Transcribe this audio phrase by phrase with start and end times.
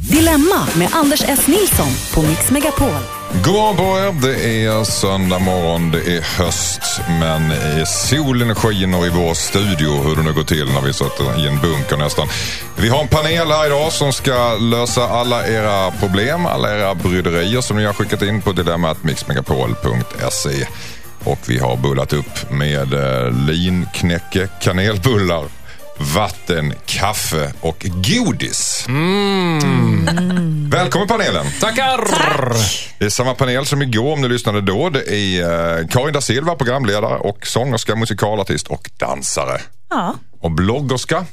[0.00, 1.46] Dilemma med Anders S.
[1.46, 2.88] Nilsson på Mix Megapol.
[3.44, 4.32] God morgon på er.
[4.32, 7.52] Det är söndag morgon, det är höst, men
[7.86, 10.02] solen skiner i vår studio.
[10.02, 12.28] Hur det nu går till när vi sitter i en bunker nästan.
[12.76, 17.60] Vi har en panel här idag som ska lösa alla era problem, alla era bryderier
[17.60, 20.66] som ni har skickat in på dilemmatmixmegapol.se.
[21.24, 25.44] Och vi har bullat upp med eh, linknäcke, kanelbullar,
[25.98, 28.84] vatten, kaffe och godis.
[28.88, 30.70] Mm.
[30.70, 31.46] Välkommen panelen!
[31.60, 32.00] Tackar!
[32.98, 34.90] Det är samma panel som igår om ni lyssnade då.
[34.90, 39.60] Det är eh, Karin da Silva, programledare och sångerska, musikalartist och dansare.
[39.90, 41.24] Ja, Och bloggerska.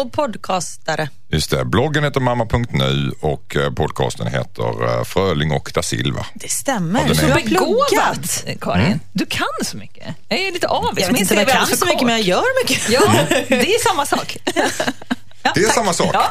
[0.00, 1.08] Och podcastare.
[1.32, 6.26] Just det, bloggen heter mamma.nu och eh, podcasten heter eh, Fröling och da Silva.
[6.34, 7.00] Det stämmer.
[7.00, 8.44] Är- du har Begåvat, pluggat.
[8.60, 9.00] Karin.
[9.12, 10.06] Du kan så mycket.
[10.28, 11.00] Jag är lite avis.
[11.06, 12.88] Jag vet inte om jag är kan alldeles så mycket, men jag gör mycket.
[12.90, 13.00] Ja,
[13.48, 14.36] det är samma sak.
[15.42, 15.74] Ja, Det är tack.
[15.74, 16.10] samma sak.
[16.12, 16.30] Ja.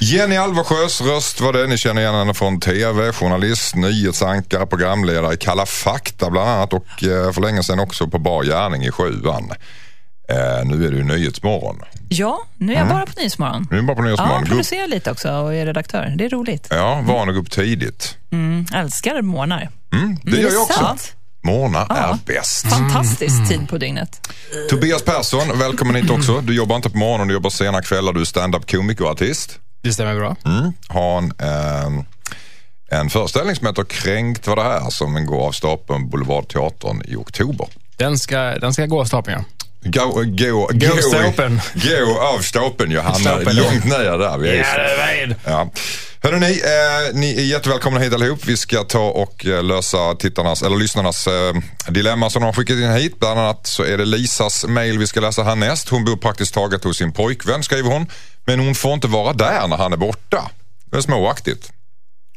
[0.00, 1.66] Jenny Alversjös röst var det.
[1.66, 7.02] Ni känner igen henne från tv, journalist, nyhetsankare, programledare i Kalla fakta bland annat och
[7.04, 9.52] eh, för länge sedan också på Bar gärning i sjuan.
[10.28, 11.82] Eh, nu är det ju Nyhetsmorgon.
[12.12, 13.66] Ja, nu är jag bara på Nyhetsmorgon.
[13.70, 14.42] Nu är bara på Ja, Nyhetsmorgon.
[14.42, 16.14] Upp- producerar lite också och är redaktör.
[16.18, 16.66] Det är roligt.
[16.70, 18.16] ja, van att gå upp tidigt.
[18.32, 19.68] Mm, älskar morgnar.
[19.92, 20.78] Mm, det gör jag också.
[20.78, 21.12] sant?
[21.42, 21.96] Morgnar Ja.
[21.96, 22.66] är bäst.
[22.66, 24.28] Fantastisk tid på dygnet.
[24.70, 26.40] Tobias Persson, välkommen hit också.
[26.40, 28.12] Du jobbar inte på morgonen, du jobbar sena kvällar.
[28.12, 29.58] Du är stand-up komiker och artist.
[29.82, 30.36] Det stämmer bra.
[30.44, 30.72] Mm.
[30.88, 32.04] Har en, eh,
[33.00, 37.66] en föreställning som heter Kränkt var det här som går av stapeln Boulevardteatern i oktober.
[37.96, 39.59] Den ska, den ska gå av stapeln, ja.
[39.82, 40.70] Gå, gå, Gå.
[41.74, 43.56] Gå av stapeln, Stapeln.
[43.56, 44.38] långt ner där.
[44.38, 45.36] Vi är Ja, det är.
[45.44, 45.70] Ja.
[46.22, 48.38] Hörrni, eh, ni är jättevälkomna hit allihop.
[48.44, 51.54] Vi ska ta och eh, lösa tittarnas, eller lyssnarnas eh,
[51.88, 53.18] dilemma som de har skickat in hit.
[53.18, 55.88] Bland annat så är det Lisas mail vi ska läsa härnäst.
[55.88, 58.06] Hon bor praktiskt taget hos sin pojkvän, skriver hon.
[58.44, 60.50] Men hon får inte vara där när han är borta.
[60.90, 61.72] Det är småaktigt.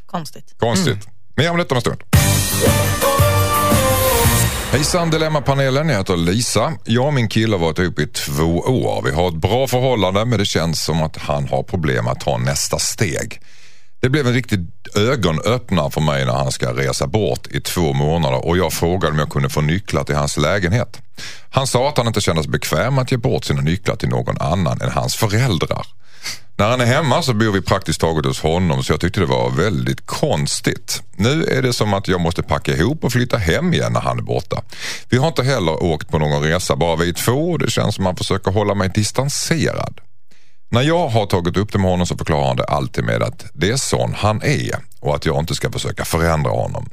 [0.06, 0.54] Konstigt.
[0.58, 1.08] Konstigt.
[1.36, 2.02] Mer om detta om en stund.
[4.74, 6.72] Hejsan Dilemmapanelen, jag heter Lisa.
[6.84, 9.02] Jag och min kille har varit ihop i två år.
[9.04, 12.38] Vi har ett bra förhållande men det känns som att han har problem att ta
[12.38, 13.40] nästa steg.
[14.00, 18.46] Det blev en riktig ögonöppnare för mig när han ska resa bort i två månader
[18.46, 21.02] och jag frågade om jag kunde få nycklar till hans lägenhet.
[21.50, 24.36] Han sa att han inte kände sig bekväm att ge bort sina nycklar till någon
[24.40, 25.86] annan än hans föräldrar.
[26.56, 29.26] När han är hemma så bor vi praktiskt taget hos honom så jag tyckte det
[29.26, 31.02] var väldigt konstigt.
[31.16, 34.18] Nu är det som att jag måste packa ihop och flytta hem igen när han
[34.18, 34.62] är borta.
[35.08, 38.06] Vi har inte heller åkt på någon resa, bara vi två och det känns som
[38.06, 40.00] att han försöker hålla mig distanserad.
[40.70, 43.46] När jag har tagit upp det med honom så förklarar han det alltid med att
[43.54, 46.88] det är sån han är och att jag inte ska försöka förändra honom.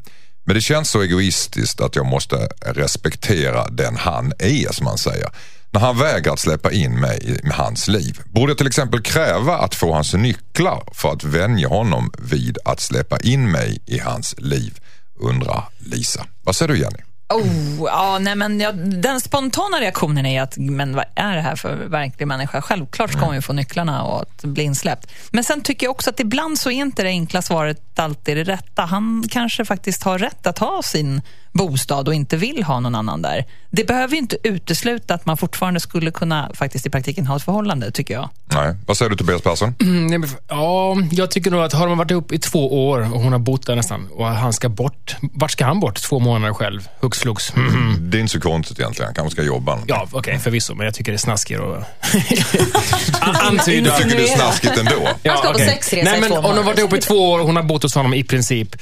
[0.45, 2.35] Men det känns så egoistiskt att jag måste
[2.65, 5.29] respektera den han är som han säger.
[5.73, 8.19] När han vägrar att släppa in mig i hans liv.
[8.25, 12.79] Borde jag till exempel kräva att få hans nycklar för att vänja honom vid att
[12.79, 14.79] släppa in mig i hans liv?
[15.19, 16.25] Undrar Lisa.
[16.43, 16.99] Vad säger du Jenny?
[17.29, 21.55] Oh, ja, nej, men jag, den spontana reaktionen är att, men vad är det här
[21.55, 22.61] för verklig människa?
[22.61, 25.11] Självklart ska hon ju få nycklarna och att bli insläppt.
[25.31, 28.43] Men sen tycker jag också att ibland så är inte det enkla svaret alltid det
[28.43, 28.81] rätta.
[28.81, 31.21] Han kanske faktiskt har rätt att ha sin
[31.53, 33.45] bostad och inte vill ha någon annan där.
[33.69, 37.43] Det behöver ju inte utesluta att man fortfarande skulle kunna faktiskt i praktiken ha ett
[37.43, 38.29] förhållande, tycker jag.
[38.53, 38.75] Nej.
[38.85, 39.75] Vad säger du Tobias Persson?
[39.81, 43.31] Mm, Ja, jag tycker nog att har de varit ihop i två år och hon
[43.31, 45.15] har bott där nästan och han ska bort.
[45.21, 46.01] Vart ska han bort?
[46.01, 46.87] Två månader själv.
[46.99, 47.55] Hux flux.
[47.55, 47.97] Mhm.
[48.11, 49.07] Det är inte så konstigt egentligen.
[49.07, 49.79] Han kanske ska jobba.
[49.87, 53.97] Ja, okej, förvisso, men jag tycker det är snaskigare att antyda.
[53.97, 55.07] Du tycker det är snaskigt ändå?
[55.23, 56.79] Ja, Han ska på sexresa Nej, i men två Om de har varit månader.
[56.79, 58.75] ihop i två år och hon har bott hos honom i princip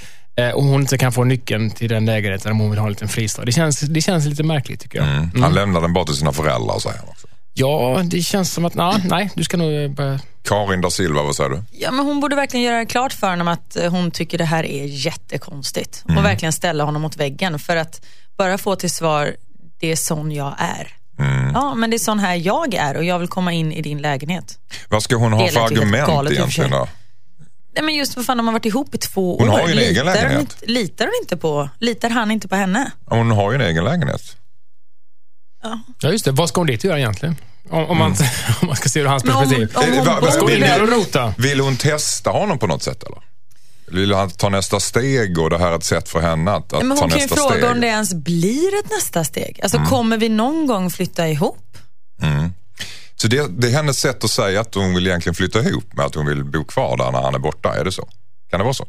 [0.55, 3.07] och hon inte kan få nyckeln till den lägenheten om hon vill ha en liten
[3.07, 3.45] fristad.
[3.45, 5.07] Det känns, det känns lite märkligt tycker jag.
[5.07, 5.41] Mm.
[5.41, 7.27] Han lämnar den bara till sina föräldrar säger han också.
[7.53, 10.19] Ja, det känns som att, na, nej, du ska nog eh, börja...
[10.43, 11.63] Karin da Silva, vad säger du?
[11.71, 14.65] Ja, men hon borde verkligen göra klart för honom att eh, hon tycker det här
[14.65, 16.03] är jättekonstigt.
[16.05, 16.17] Mm.
[16.17, 17.59] Och verkligen ställa honom mot väggen.
[17.59, 18.05] För att
[18.37, 19.35] bara få till svar,
[19.79, 20.93] det är sån jag är.
[21.19, 21.51] Mm.
[21.53, 24.01] Ja, men det är sån här jag är och jag vill komma in i din
[24.01, 24.59] lägenhet.
[24.89, 26.87] Vad ska hon ha för argument egentligen då?
[27.75, 29.53] Nej, men just vad fan, de har varit ihop i två Hon år.
[29.53, 30.39] har ju en egen litar, hon lägenhet.
[30.61, 32.91] inte, litar hon inte på, litar han inte på henne?
[33.05, 34.21] Hon har ju en egen lägenhet.
[36.01, 36.31] Ja, just det.
[36.31, 37.35] Vad ska hon dit göra egentligen?
[37.69, 38.11] Om, om, man,
[38.61, 39.71] om man ska se ur hans om- perspektiv.
[39.75, 40.63] om Eh, hon Ska hon och vill,
[40.97, 41.33] rota?
[41.37, 43.19] vill hon testa honom på något sätt eller?
[43.91, 46.85] Vill han ta nästa steg och det här är ett sätt för henne att, att
[46.85, 47.71] Men ta hon kan ju nästa fråga steg?
[47.71, 49.59] om det ens blir ett nästa steg.
[49.63, 51.77] Alltså kommer vi någon gång flytta ihop?
[53.21, 56.05] Så det, det är hennes sätt att säga att hon vill egentligen flytta ihop med
[56.05, 57.75] att hon vill bo kvar där när han är borta.
[57.75, 58.09] Är det så?
[58.49, 58.87] Kan det vara så?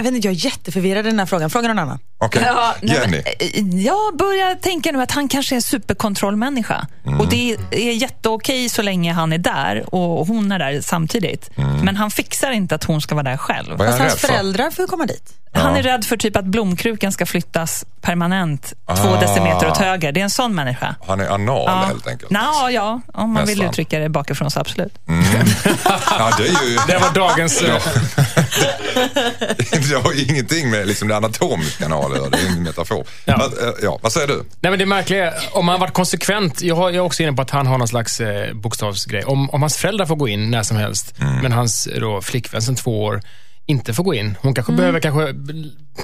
[0.00, 1.50] Jag vet inte, jag är jätteförvirrad i den här frågan.
[1.50, 1.98] Fråga någon annan.
[2.18, 3.10] Okej, Ja, nej, Jenny.
[3.10, 3.20] men,
[3.74, 6.86] eh, jag börjar tänka nu att han kanske är en superkontrollmänniska.
[7.06, 7.20] Mm.
[7.20, 11.50] Och det är jätteokej så länge han är där och hon är där samtidigt.
[11.82, 13.66] Men han fixar inte att hon ska vara där själv.
[13.66, 13.78] Mm.
[13.78, 14.28] Vad är Fast han hans för?
[14.28, 15.32] föräldrar får komma dit.
[15.52, 19.20] Han är rädd för typ att blomkrukan ska flyttas permanent två Ah.
[19.20, 20.12] decimeter åt höger.
[20.12, 20.94] Det är en sån människa.
[21.06, 22.30] Han är anal helt enkelt.
[22.30, 23.70] Nå, ja, om man vill Nästan.
[23.70, 24.94] uttrycka det bakifrån så absolut.
[26.10, 26.78] Ja, det är ju...
[26.86, 27.62] Det var dagens...
[29.94, 33.04] det har ju ingenting med liksom, det anatomiska att göra, det är en metafor.
[33.24, 33.36] Ja.
[33.36, 34.44] Men, eh, ja, vad säger du?
[34.60, 37.32] Nej, men det märkliga är, om han varit konsekvent, jag, har, jag är också inne
[37.32, 39.24] på att han har någon slags eh, bokstavsgrej.
[39.24, 42.76] Om, om hans föräldrar får gå in när som helst, men hans då, flickvän sedan
[42.76, 43.22] två år
[43.66, 44.36] inte får gå in.
[44.40, 45.34] Hon kanske behöver kanske,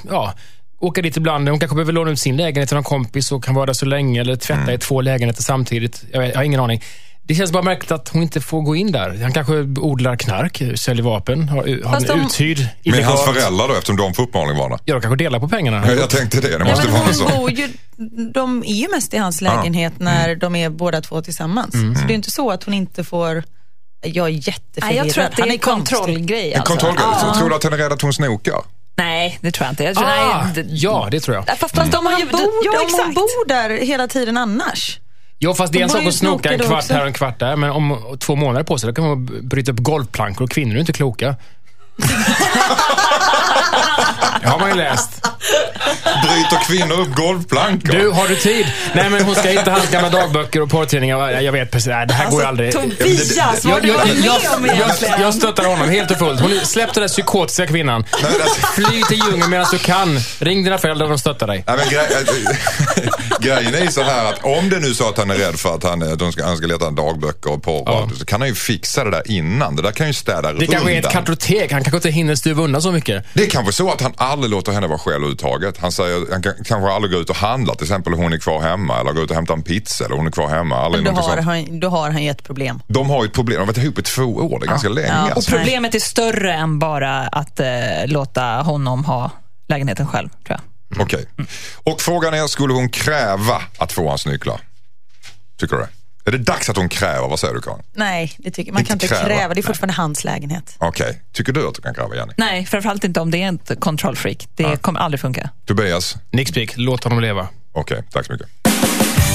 [0.09, 0.33] ja,
[0.79, 1.49] åka dit ibland.
[1.49, 3.85] Hon kanske behöver låna ut sin lägenhet till någon kompis och kan vara där så
[3.85, 6.03] länge eller tvätta i två lägenheter samtidigt.
[6.11, 6.83] Jag, vet, jag har ingen aning.
[7.27, 9.19] Det känns bara märkligt att hon inte får gå in där.
[9.21, 13.73] Han kanske odlar knark, säljer vapen, har, har en de- uthyrd Med hans föräldrar då,
[13.73, 14.79] eftersom de får uppmaning vara där?
[14.85, 15.83] Ja, de kanske delar på pengarna.
[15.87, 17.35] Ja, Jag tänkte det, det Ja, måste men vara hon något sånt.
[17.35, 17.69] bor ju,
[18.33, 21.71] de är ju mest i hans lägenhet när de är båda två tillsammans.
[21.71, 23.43] Så det är inte så att hon inte får...
[24.03, 24.89] Jag är jätteförvirrad.
[24.89, 26.53] Nej, jag tror att det Han är en kontrollgrej.
[26.53, 26.73] En Alltså.
[26.73, 27.05] kontrollgrej.
[27.21, 27.35] Ja.
[27.37, 28.55] Tror du att han är rädd att hon snokar?
[28.97, 29.83] Nej, det tror jag inte.
[29.83, 31.45] Jag tror, Ah, nej, det, ja, det tror jag.
[31.47, 34.99] Fast, fast de om har han bor, ja, om hon bor där hela tiden annars.
[35.39, 36.93] Ja, fast det är en sak att snoka en kvart också.
[36.93, 39.71] här och en kvart där, men om två månader på sig, då kan man bryta
[39.71, 41.35] upp golvplankor och kvinnor är inte kloka.
[44.41, 45.27] Det har man ju läst.
[46.03, 47.93] Bryter kvinnor upp golvplankor?
[47.93, 48.67] Du, har du tid?
[48.93, 51.41] Nej, men hon ska hitta hans gamla dagböcker och porrtidningar.
[51.41, 52.71] Jag vet precis, nej, det här går ju aldrig.
[52.73, 55.21] Tobias, vad Jag, har du jag, varit jag, med om jag, egentligen?
[55.21, 56.41] jag stöttar honom helt och fullt.
[56.41, 58.05] Hon släpp den där psykotiska kvinnan.
[58.23, 60.19] Nej, alltså, Fly till djungeln medan du kan.
[60.39, 61.63] Ring dina föräldrar och de stöttar dig.
[61.67, 62.07] nej, men grej,
[63.39, 65.55] grejen är ju så här att om det nu är så att han är rädd
[65.59, 68.09] för att han, att de ska, han ska leta dagböcker och porr Ja.
[68.19, 69.75] så kan han ju fixa det där innan.
[69.75, 71.11] Det där kan ju städa Det kanske är ett undan.
[71.25, 71.71] kartotek.
[71.71, 73.25] Han kanske inte hinner stuva undan så mycket.
[73.33, 75.77] Det är kanske så att han aldrig låter henne vara själv överhuvudtaget.
[75.77, 78.61] Han säger han kan, kanske aldrig gå ut och handla till exempel hon är kvar
[78.61, 80.75] hemma eller gå ut och hämta en pizza eller hon är kvar hemma.
[80.77, 82.81] Aldrig Då har, han, då har han ju ett problem.
[82.87, 84.89] De har ju ett problem, de har varit ihop i två år, det är ganska
[84.89, 85.07] länge.
[85.07, 85.25] Ja.
[85.25, 85.51] Och Alltså.
[85.51, 87.67] problemet är större än bara att eh,
[88.05, 89.31] låta honom ha
[89.67, 90.59] lägenheten själv, tror jag.
[90.99, 91.25] Okej.
[91.83, 94.61] Och frågan är, skulle hon kräva att få hans nycklar?
[95.59, 95.89] Tycker du det?
[96.25, 97.27] Är det dags att hon kräver?
[97.27, 97.83] Vad säger du Karin?
[97.95, 99.25] Nej, det tycker, man Inte kan inte kräva.
[99.25, 99.53] kräva.
[99.53, 100.75] Det är fortfarande hans lägenhet.
[100.77, 101.21] Okej.
[101.33, 102.33] Tycker du att du kan kräva Jenny?
[102.37, 104.47] Nej, framförallt inte om det är ett kontrollfreak.
[104.55, 105.49] Det kommer aldrig funka.
[105.65, 106.15] Tobias?
[106.31, 107.47] Nixpick, låt honom leva.
[107.73, 108.47] Okej, tack så mycket.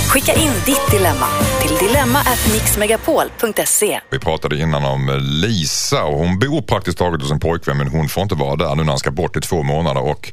[0.08, 1.26] Skicka in ditt dilemma
[1.62, 4.00] till dilemma@mixmegapol.se.
[4.10, 7.88] Vi pratade innan om eh, Lisa och hon bor praktiskt taget hos en pojkvän men
[7.88, 10.00] hon får inte vara där nu när han ska bort i två månader.
[10.02, 10.32] Och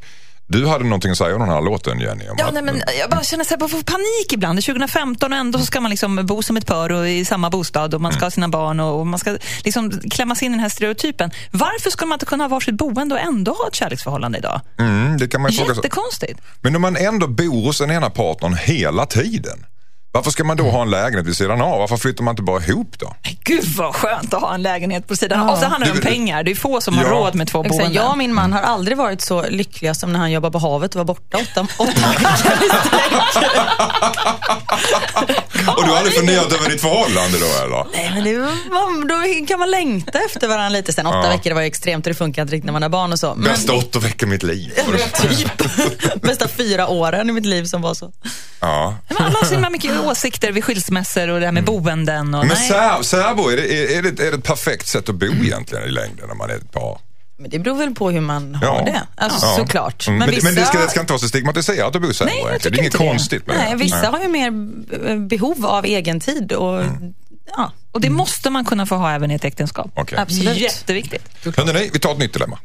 [0.52, 2.24] du hade någonting att säga om den här låten Jenny?
[2.38, 4.58] Ja, att- nej, men jag bara känner här, jag får panik ibland.
[4.58, 7.24] Det är 2015 och ändå så ska man liksom bo som ett par och i
[7.24, 10.52] samma bostad och man ska ha sina barn och och man ska liksom klämmas in
[10.52, 11.30] i den här stereotypen.
[11.50, 14.60] Varför skulle man inte kunna ha varsitt boende och ändå ha ett kärleksförhållande idag?
[14.78, 15.76] mm, det kan man fråga sig.
[15.76, 16.40] Jättekonstigt.
[16.60, 19.66] Men om man ändå bor hos den ena partnern hela tiden.
[20.12, 21.78] Varför ska man då ha en lägenhet vid sidan av?
[21.78, 23.14] Varför flyttar man inte bara ihop då?
[23.44, 25.40] Gud vad skönt att ha en lägenhet på sidan.
[25.46, 25.52] Ja.
[25.52, 26.42] Och så handlar det om pengar.
[26.42, 27.10] Det är få som har Ja.
[27.10, 27.92] råd med två Exakt, boenden.
[28.02, 30.94] jag och min man har aldrig varit så lyckliga som när han jobbar på havet
[30.94, 33.12] och var borta åtta, åtta veckor i sträck.
[35.76, 37.86] Och du har aldrig funderat över ditt förhållande då eller?
[37.92, 39.08] Nej, men det var,
[39.40, 41.06] då kan man längta efter varandra lite sen.
[41.06, 41.28] Åtta Ja.
[41.28, 43.18] veckor det var ju extremt och det funkar inte riktigt när man har barn och
[43.18, 43.34] så.
[43.34, 44.72] Men Bästa åtta veckor i mitt liv.
[45.22, 48.12] typ bästa fyra åren i mitt liv som var så.
[48.60, 48.94] Ja.
[49.08, 52.34] Men alla har så himla mycket åsikter vid skilsmässor och det här med boenden.
[52.34, 55.26] Och Men sär, särbo, är det, är, det, är det ett perfekt sätt att bo
[55.26, 57.00] egentligen i längden när man är ett par?
[57.38, 58.82] Men det beror väl på hur man har Ja.
[58.84, 59.02] det.
[59.16, 59.56] Alltså Ja.
[59.56, 60.06] såklart.
[60.06, 62.30] Mm, Men, vissa, men det, ska, det ska inte vara så stigmatiserat att bo särbo
[62.30, 62.60] Nej, jag.
[62.62, 63.08] Det är inget inte det.
[63.08, 63.76] konstigt med nej, det.
[63.76, 64.10] vissa Nej.
[64.10, 64.52] har ju mer
[65.10, 66.82] eh, behov av egen tid och
[67.56, 69.90] ja, Och det måste man kunna få ha även i ett äktenskap.
[69.94, 70.18] Okej.
[70.18, 70.56] absolut.
[70.56, 71.22] Jätteviktigt.
[71.56, 72.58] Hörrni, vi tar ett nytt dilemma.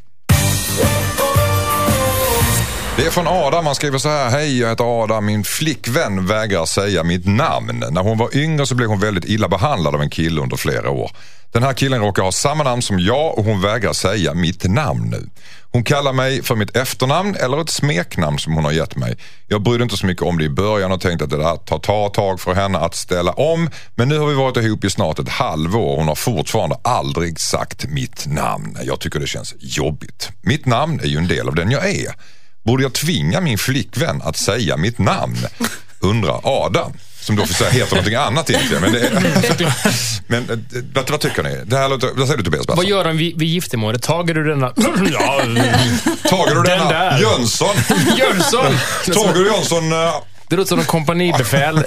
[2.97, 3.65] Det är från Adam.
[3.65, 4.29] Han skriver så här.
[4.29, 5.25] Hej, jag heter Adam.
[5.25, 7.83] Min flickvän vägrar säga mitt namn.
[7.91, 10.89] När hon var yngre så blev hon väldigt illa behandlad av en kille under flera
[10.89, 11.11] år.
[11.51, 15.09] Den här killen råkar ha samma namn som jag och hon vägrar säga mitt namn
[15.09, 15.29] nu.
[15.71, 19.17] Hon kallar mig för mitt efternamn eller ett smeknamn som hon har gett mig.
[19.47, 21.79] Jag brydde inte så mycket om det i början och tänkte att det där tar
[21.79, 23.69] ta ett tag för henne att ställa om.
[23.95, 27.39] Men nu har vi varit ihop i snart ett halvår och hon har fortfarande aldrig
[27.39, 28.77] sagt mitt namn.
[28.83, 30.29] Jag tycker det känns jobbigt.
[30.41, 32.15] Mitt namn är ju en del av den jag är.
[32.65, 35.37] Borde jag tvinga min flickvän att säga mitt namn?
[35.99, 36.93] Undrar Adam.
[37.21, 38.81] Som då för sig heter någonting annat egentligen.
[38.83, 39.13] Men, det är,
[40.27, 40.57] men eh,
[40.93, 41.61] vad, vad tycker ni?
[41.65, 42.67] Det här låter, vad säger du Tobias?
[42.67, 42.89] Vad Basse?
[42.89, 44.03] gör de vid, vid giftermålet?
[44.03, 44.65] Tager du denna...
[45.11, 45.41] ja,
[46.29, 47.19] Tager du Den denna där.
[47.21, 47.75] Jönsson?
[48.17, 48.65] Jönsson!
[49.05, 49.83] Tager du Jönsson?
[50.47, 51.75] Det låter som en kompanibefäl.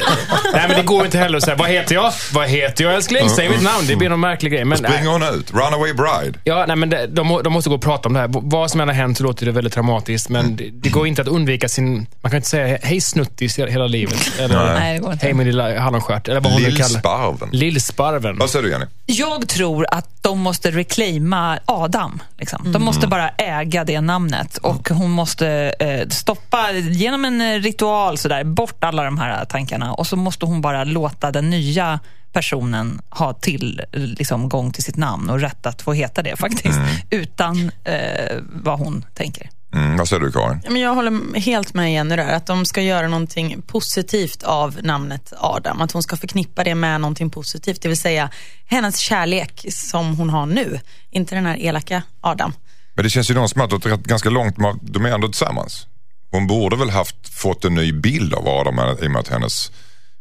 [0.53, 2.13] nej, men det går inte heller att säga, vad heter jag?
[2.33, 3.31] Vad heter jag älskling?
[3.31, 3.87] Säg mitt namn.
[3.87, 4.65] Det blir någon märklig grej.
[4.65, 4.93] Men, nej.
[4.93, 5.51] Springer hon ut?
[5.53, 6.39] Runaway bride?
[6.45, 8.29] Ja, nej, men det, de, de måste gå och prata om det här.
[8.33, 11.23] Vad som än har hänt så låter det väldigt traumatiskt, men det, det går inte
[11.23, 12.07] att undvika sin...
[12.21, 14.33] Man kan inte säga hej snuttis hela livet.
[14.39, 15.27] Eller Nej, det går inte.
[15.27, 16.29] hej min lilla hallonstjärt.
[16.29, 17.49] Eller vad hon nu kallar Lillsparven.
[17.53, 18.39] Lillsparven.
[18.39, 18.85] Vad säger du Jenny?
[19.07, 22.23] Jag tror att de måste reclaima Adam.
[22.39, 22.73] Liksom.
[22.73, 28.19] De måste bara äga det namnet och hon måste eh, stoppa, genom en eh, ritual,
[28.19, 32.01] sådär, bort alla de här tankarna och så måste hon bara låta den nya
[32.33, 36.79] personen ha till liksom, gång till sitt namn och rätt att få heta det faktiskt,
[37.11, 39.51] utan eh, vad hon tänker.
[39.75, 40.61] Mm, vad säger du Karin?
[40.69, 45.33] Men jag håller helt med Jenny där, att de ska göra någonting positivt av namnet
[45.37, 45.81] Adam.
[45.81, 48.31] Att hon ska förknippa det med någonting positivt, det vill säga
[48.67, 50.81] hennes kärlek som hon har nu.
[51.11, 52.53] Inte den här elaka Adam.
[52.95, 55.87] Men det känns ju någon som att det ganska långt, de är ändå tillsammans.
[56.31, 59.73] Hon borde väl haft fått en ny bild av Adam i och med att hennes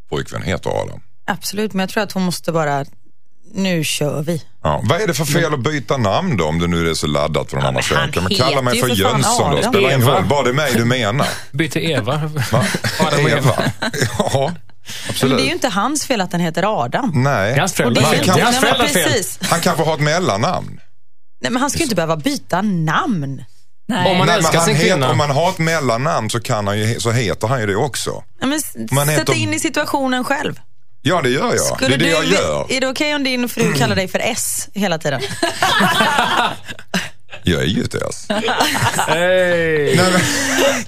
[0.10, 1.02] pojkvän heter Adam.
[1.26, 2.86] Absolut, men jag tror att hon måste bara,
[3.54, 4.42] nu kör vi.
[4.64, 4.82] Ja.
[4.84, 7.54] Vad är det för fel att byta namn då om det nu är så laddat
[7.54, 8.22] annan men han söker?
[8.22, 9.72] Men kalla mig heter för Jönsson då, Adam.
[9.74, 10.26] spelar ingen roll.
[10.26, 11.28] Bara det är mig du menar.
[11.52, 12.32] Byt till Eva.
[12.52, 12.66] Va?
[13.08, 13.64] Adam Eva.
[14.20, 14.56] Ja, Men
[15.10, 15.38] absolut.
[15.38, 17.12] det är ju inte hans fel att den heter Adam.
[17.16, 17.50] Nej.
[17.52, 17.94] Det är hans men
[18.56, 19.48] föräldrars fel.
[19.50, 20.80] Han kanske har ett mellannamn.
[21.42, 23.44] Nej, men han ska ju inte behöva byta namn.
[23.90, 24.12] Nej.
[24.12, 25.12] Om man Nej, men älskar sin heter, kvinna.
[25.12, 28.24] om man har ett mellannamn så, kan han ju, så heter han ju det också.
[28.42, 30.60] Nej, men Man sätt heter- dig in i situationen själv.
[31.08, 31.78] Ja, det gör jag.
[31.80, 32.66] det är det du, jag gör.
[32.70, 35.22] Är det okej om din fru kallar dig för S hela tiden?
[37.44, 38.26] Jag är ju ett S.
[39.08, 39.96] Hey.
[39.96, 40.22] Nej, men,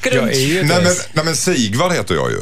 [0.04, 1.08] Jag är ju nej, ett men, S.
[1.14, 2.38] nej, men Sigvard heter jag ju.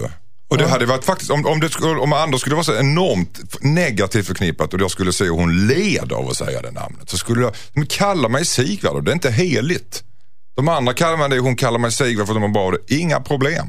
[0.50, 3.62] Och det hade varit faktiskt, om, om, det skulle, om Anders skulle vara så enormt
[3.62, 7.10] negativt förknippat och jag skulle se hur hon led av att säga det namnet.
[7.10, 10.04] Så skulle jag, men kalla mig Sigvard och det är inte heligt.
[10.56, 12.96] De andra kallar mig det, hon kallar mig Sigvard för att de har bara det.
[12.96, 13.68] Inga problem.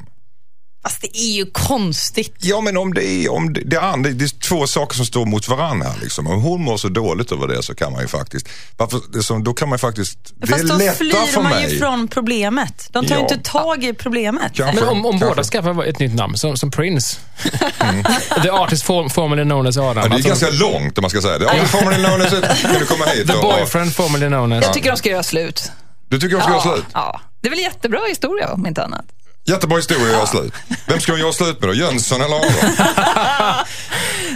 [0.83, 2.35] Fast det är ju konstigt.
[2.41, 5.27] Ja men om det är, om det, det, andra- det är två saker som står
[5.27, 6.27] mot varandra här liksom.
[6.27, 9.45] Om hon mår så dåligt över det så kan man ju faktiskt, varför, det som,
[9.45, 11.73] då kan man ju faktiskt, det är Fast då lättare flyr för man mig.
[11.73, 12.89] ju från problemet.
[12.93, 13.29] De tar ju Ja.
[13.35, 14.53] inte tag i problemet.
[14.55, 14.81] Kanske.
[14.81, 17.17] Men om, om båda skaffar ett nytt namn, som, som Prince.
[18.43, 19.97] The artist form, formerly known as Adam.
[19.97, 21.45] Ja, det är Alltså, ganska långt om man ska säga det.
[21.45, 22.31] Ja, men formerly known as,
[22.63, 24.65] kan du komma hit The boyfriend formerly known as...
[24.65, 25.73] Jag tycker de ska göra slut.
[26.09, 26.85] Du tycker de ska göra slut?
[26.95, 27.21] ja.
[27.41, 29.05] Det är väl jättebra historia om inte annat.
[29.49, 30.53] Jättebra historia att göra slut.
[30.87, 31.75] Vem ska hon göra slut med då?
[31.75, 32.51] Jönsson eller Adam?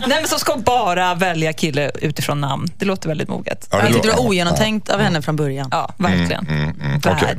[0.07, 2.69] Nej, men så ska bara välja kille utifrån namn.
[2.79, 3.69] Det låter väldigt moget.
[3.71, 5.69] Ja, Jag tyckte det var ogenomtänkt av henne från början.
[5.71, 6.47] Ja, verkligen.
[6.47, 7.17] mm, Bad.
[7.17, 7.39] okej.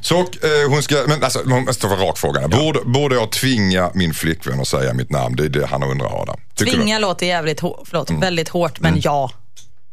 [0.00, 0.24] Så eh,
[0.68, 2.48] hon ska, men alltså, hon måste vara rak fråga.
[2.48, 5.36] Borde, borde jag tvinga min flickvän att säga mitt namn?
[5.36, 6.36] Det är det han undrar Adam.
[6.54, 9.30] Tycker Tvinga låter jävligt hår, förlåt, väldigt hårt, men ja.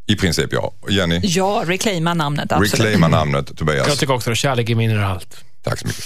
[0.07, 0.13] du?
[0.13, 0.73] I princip ja.
[0.89, 2.51] Jenny, Ja, reclaima namnet.
[2.51, 2.73] Absolut.
[2.73, 3.57] reclaima namnet.
[3.57, 4.35] Tobias, Jag tycker också det.
[4.35, 5.43] Kärlek är allt.
[5.63, 6.03] tack så mycket.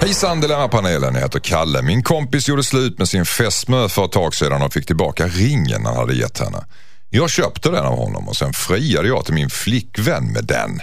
[0.00, 1.82] Hejsan Dilemmapanelen, jag heter Kalle.
[1.82, 5.86] Min kompis gjorde slut med sin fästmö för ett tag sedan och fick tillbaka ringen
[5.86, 6.64] han hade gett henne.
[7.10, 10.80] Jag köpte den av honom och sen friade jag till min flickvän med den.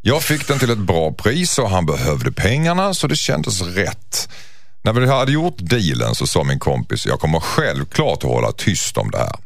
[0.00, 4.28] Jag fick den till ett bra pris och han behövde pengarna så det kändes rätt.
[4.82, 8.96] När vi hade gjort dealen så sa min kompis, jag kommer självklart att hålla tyst
[8.96, 9.36] om det här.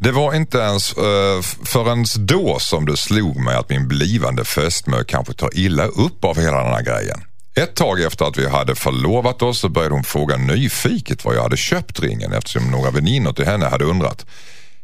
[0.00, 5.04] Det var inte ens uh, förrän då som det slog mig att min blivande fästmö
[5.04, 7.20] kanske tar illa upp av hela den här grejen.
[7.56, 11.42] Ett tag efter att vi hade förlovat oss så började hon fråga nyfiket var jag
[11.42, 14.26] hade köpt ringen eftersom några väninnor till henne hade undrat.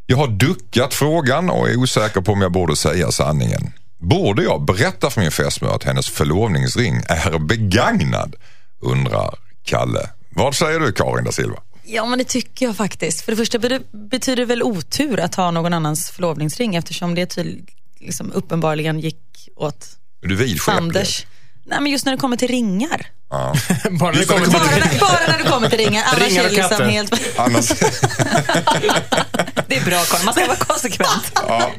[0.07, 3.73] Jag har duckat frågan och är osäker på om jag borde säga sanningen.
[4.01, 8.35] Borde jag berätta för min fästmö att hennes förlovningsring är begagnad?
[8.81, 10.11] Undrar Kalle.
[10.31, 11.59] Vad säger du Karin da Silva?
[11.87, 13.25] Ja, men det tycker jag faktiskt.
[13.25, 17.75] För det första betyder- det väl otur att ha någon annans förlovningsring eftersom det tydlig,
[18.01, 19.87] liksom uppenbarligen gick åt
[20.23, 20.83] Är du vidskeplig?
[20.83, 21.27] Anders.
[21.67, 23.07] Nej, men just när det kommer till ringar.
[23.31, 23.55] Ja.
[24.01, 24.53] Bara när det kommer till...
[24.53, 26.05] Bara när, bara när det kommer till ringar.
[26.07, 27.21] Annars Ringar är och det liksom helt...
[27.37, 27.69] Annars,
[29.69, 30.25] Det är bra, Karin.
[30.25, 31.33] Man ska vara konsekvent.
[31.35, 31.71] ja,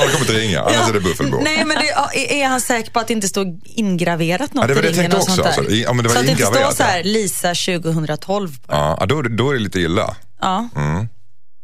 [0.00, 1.40] det kommer till ringar, annars är det buffelbo.
[1.44, 4.66] Nej, men det, ja, är han säker på att det inte står ingraverat något Ja,
[4.68, 5.70] det var det jag tänkte också, alltså.
[5.70, 7.02] Ja, men det var så att det inte står så här, ja.
[7.04, 8.96] Lisa 2012 bara.
[9.00, 10.16] Ja, då, då är det lite illa.
[10.40, 10.68] Ja.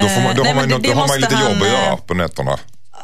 [0.00, 1.34] Då, får man, då Eh, har nej, man, men det- då det har man lite
[1.36, 2.58] han, jobb att göra eh, på nätterna.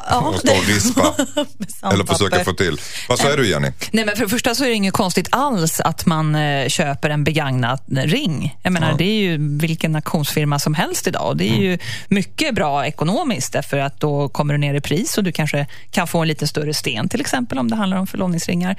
[0.09, 1.93] Ja, och stå och sandpapper.
[1.93, 2.81] Eller försöka få till.
[3.09, 3.71] Vad säger du Jenny?
[3.91, 7.09] Nej, men för det första så är det inget konstigt alls att man eh, köper
[7.09, 8.57] en begagnad ring.
[8.63, 11.27] Jag menar, Det är ju vilken auktionsfirma som helst idag.
[11.27, 15.17] Och det är ju mycket bra ekonomiskt därför att då kommer du ner i pris
[15.17, 18.07] och du kanske kan få en lite större sten till exempel om det handlar om
[18.07, 18.75] förlovningsringar.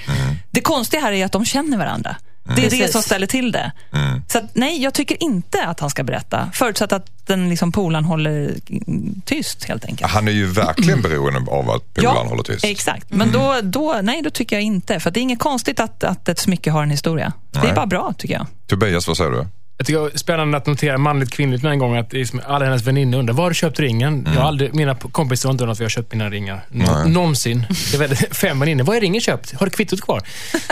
[0.51, 2.17] Det konstiga här är att de känner varandra.
[2.47, 2.93] Det är det Precis.
[2.93, 3.73] som ställer till det.
[3.93, 4.23] Mm.
[4.29, 6.51] Så att, nej, jag tycker inte att han ska berätta.
[6.53, 10.13] Förutsatt att den liksom, polaren håller mm, tyst helt enkelt.
[10.13, 12.65] Han är ju verkligen beroende av att polaren håller tyst.
[12.65, 13.07] exakt.
[13.11, 15.01] Men då, då, nej, då tycker jag inte.
[15.01, 17.33] För det är inget konstigt att, att ett smycke har en historia.
[17.51, 17.71] Det Nej.
[17.71, 18.47] är bara bra, tycker jag.
[18.67, 19.47] Tobias, vad säger du?
[19.79, 21.99] Jag tycker det är spännande att notera manligt kvinnligt den här gången.
[22.01, 24.29] Att det är som alla hennes väninnor undrar, var har du köpt ringen?
[24.35, 26.67] Jag har aldrig, mina kompisar har inte undrat var jag har köpt mina ringar.
[26.69, 27.11] Nå- Nej.
[27.13, 27.67] någonsin.
[27.93, 28.85] Det är fem väninnor.
[28.85, 29.53] Var är ringen köpt?
[29.55, 30.23] Har du kvittot kvar?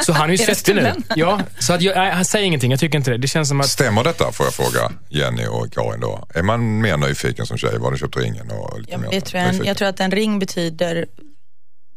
[0.07, 0.93] Så han är ju svettig nu.
[1.17, 2.71] Ja, så att jag, nej, han säger ingenting.
[2.71, 3.19] Jag tycker inte det.
[3.19, 3.67] Det känns som att...
[3.69, 6.27] Stämmer detta, får jag fråga Jenny och Karin då?
[6.35, 7.79] Är man mer nyfiken som tjej?
[7.79, 8.51] Var du köpt ringen?
[8.51, 9.67] Och lite Ja, mer det tror jag, nyfiken?
[9.69, 11.07] jag tror att en ring betyder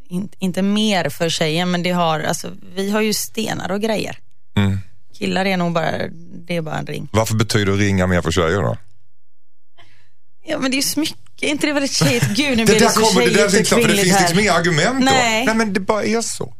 [0.09, 4.17] in, inte mer för tjejen, men det har, alltså, vi har ju stenar och grejer.
[4.57, 4.79] Mm.
[5.17, 6.07] Killar är nog bara,
[6.47, 7.09] det är bara en ring.
[7.11, 8.77] Varför betyder ringar mer för tjejer då?
[10.45, 11.15] Ja, men det är ju smycke.
[11.41, 12.25] Är inte det väldigt tjejigt?
[12.35, 14.01] Gud, nu blir Det så kommer, det där är tjejigt och klart, för det kvinnligt
[14.03, 14.21] finns här.
[14.21, 15.39] liksom inga argument Nej.
[15.39, 15.45] då.
[15.45, 16.53] Nej men det bara är så.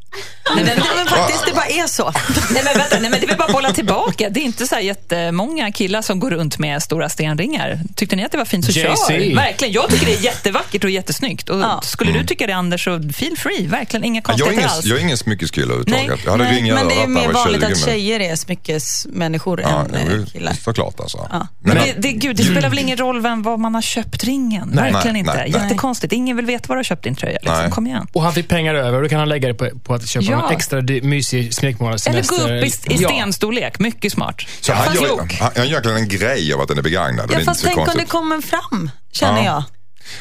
[0.56, 2.04] Nej, men, men faktiskt, det bara är så.
[2.50, 4.28] Nej, men vänta, nej, men det väl bara bolla tillbaka.
[4.30, 7.80] Det är inte så här jättemånga killar som går runt med stora stenringar.
[7.96, 9.34] Tyckte ni att det var fint så kör.
[9.34, 9.74] Verkligen.
[9.74, 11.48] Jag tycker det är jättevackert och jättesnyggt.
[11.48, 11.80] Och Ja.
[11.84, 13.66] Skulle du tycka det Anders, så feel free.
[13.66, 14.84] Verkligen inga Jag är konstigheter ingen, alls.
[14.86, 16.08] jag är ingen smyckeskille överhuvudtaget.
[16.08, 17.32] Nej, Jag hade Nej, ring i men det är mer var 20.
[17.32, 20.52] vanligt att tjejer är smyckesmänniskor Ja, än det eh, killar.
[20.64, 21.28] såklart alltså.
[21.32, 21.46] Ja.
[21.60, 24.24] Men Men, det, det, gud, det spelar väl ingen roll vem, var man har köpt
[24.24, 24.67] ringen?
[24.76, 25.34] Verkligen Nej, inte.
[25.34, 25.62] nej, nej.
[25.62, 26.12] Jättekonstigt.
[26.12, 27.38] Ingen vill veta var du har köpt din tröja.
[27.42, 27.58] Liksom.
[27.62, 27.70] Nej.
[27.70, 28.06] Kom igen.
[28.12, 30.26] Och han fick pengar över och då kan han lägga det på, på att köpa
[30.26, 30.48] Ja.
[30.48, 33.08] en extra mysig smekmånad Eller gå upp i, i Ja.
[33.08, 33.78] stenstorlek.
[33.78, 34.40] Mycket smart.
[34.60, 37.30] så han, Fast gör, han, han gör egentligen en grej av att den är begagnad.
[37.32, 39.44] Ja, är fast tänk om det kommer fram, känner Ja.
[39.44, 39.62] jag.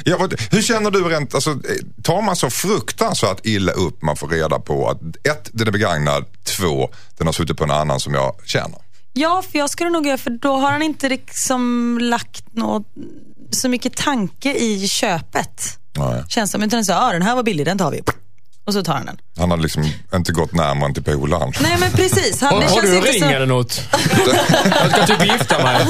[0.04, 1.56] Ja, vad- hur känner du rent, alltså, eh,
[2.04, 6.26] tar man så fruktansvärt illa upp man får reda på att ett, den är begagnad,
[6.44, 8.78] två, den har suttit på en annan som jag känner.
[9.14, 12.88] Ja, för jag skulle nog göra, för då har han inte liksom lagt något,
[13.52, 15.62] så mycket tanke i köpet.
[15.98, 16.24] Nej.
[16.30, 18.02] Känns som, utan så, ja den här var billig, den tar vi.
[18.68, 19.18] Och så tar han den.
[19.38, 19.84] Han har liksom
[20.16, 21.54] inte gått närmare än till polaren.
[21.62, 22.42] Nej men precis.
[22.42, 23.30] Han, Har, det har känns du en inte ring så...
[23.30, 23.82] eller något?
[24.82, 25.86] jag ska typ gifta mig.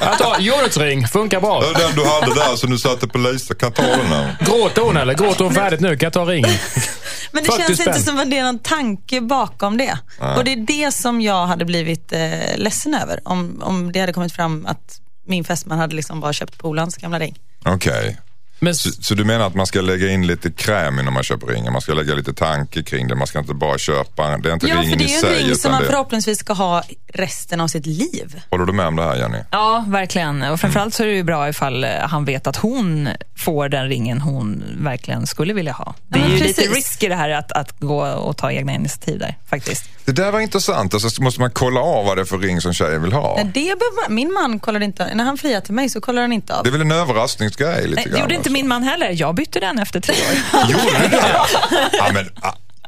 [0.00, 1.60] Jag tar Jonats ring, funkar bra.
[1.60, 4.06] Det är Den du hade där som du satte på Lisa, kan jag ta den
[4.06, 4.36] här?
[4.40, 5.14] Gråter hon eller?
[5.14, 5.96] Gråter hon färdigt nu?
[5.96, 6.50] Kan jag ta ringen?
[7.32, 8.02] Men det 40 känns inte spänn.
[8.02, 9.98] som att det är någon tanke bakom det.
[10.36, 13.20] Och det är det som jag hade blivit eh, ledsen över.
[13.24, 17.18] Om, om det hade kommit fram att min fästman hade liksom bara köpt polans gamla
[17.18, 17.38] ring.
[17.64, 18.18] Okej.
[18.62, 21.46] Men, Så, så du menar att man ska lägga in lite kräm innan man köper
[21.46, 21.72] ringen?
[21.72, 23.14] Man ska lägga lite tanke kring det.
[23.16, 25.20] Man ska inte bara köpa, det är inte Ja, för ringen det i är ju
[25.20, 25.40] sig.
[25.42, 26.82] en ring som man det, förhoppningsvis ska ha
[27.14, 28.42] resten av sitt liv.
[28.50, 29.38] håller du med om det här Jenny?
[29.50, 30.42] Ja, verkligen.
[30.42, 33.88] Och framförallt så är det ju bra ifall eh, han vet att hon får den
[33.88, 35.94] ringen hon verkligen skulle vilja ha.
[36.08, 36.58] Det är Ja, ju precis.
[36.58, 39.84] lite risk i det här att, att gå och ta egna initiativ där, faktiskt.
[40.04, 40.94] Det där var intressant.
[40.94, 43.34] Alltså, så måste man kolla av vad det är för ring som tjejen vill ha.
[43.36, 43.74] Nej, Det
[44.08, 46.62] man, min man kollade inte, när han friade till mig så kollade han inte av.
[46.64, 48.12] Det är väl en överraskningsgrej lite Nej, grann.
[48.14, 48.62] det gjorde inte alltså.
[48.62, 49.12] min man heller.
[49.14, 50.68] Jag bytte den efter tre år.
[50.68, 51.90] Det?
[51.98, 52.30] ja, men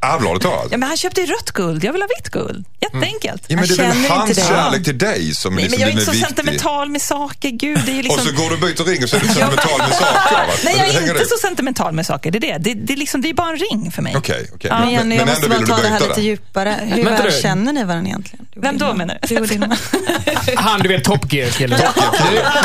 [0.03, 0.67] allvarligt talat.
[0.71, 1.85] Ja, men han köpte ju rött guld.
[1.85, 2.65] Jag vill ha vitt guld.
[2.81, 3.43] Jätteenkelt.
[3.47, 4.43] Ja, men det är väl känner inte hans det.
[4.43, 6.27] kärlek till dig som Nej, liksom men jag är inte så viktig.
[6.27, 7.51] sentimental med saker.
[7.51, 8.25] Gud, det är ju Och liksom...
[8.25, 10.33] så går du och byter ring och så är du sentimental med saker.
[10.33, 10.53] va?
[10.65, 12.31] Nej, jag är inte det- så sentimental med saker.
[12.31, 12.59] Det är det.
[12.59, 14.15] Det, det, är, liksom, det är bara en ring för mig.
[14.17, 14.71] Okej, okej.
[14.71, 16.79] Men Jenny, jag måste bara ta det här lite djupare.
[16.95, 18.47] Hur väl känner ni varandra egentligen?
[18.55, 20.57] Du Vem då menar du?
[20.57, 21.81] Han, du vet Top Gear-killen.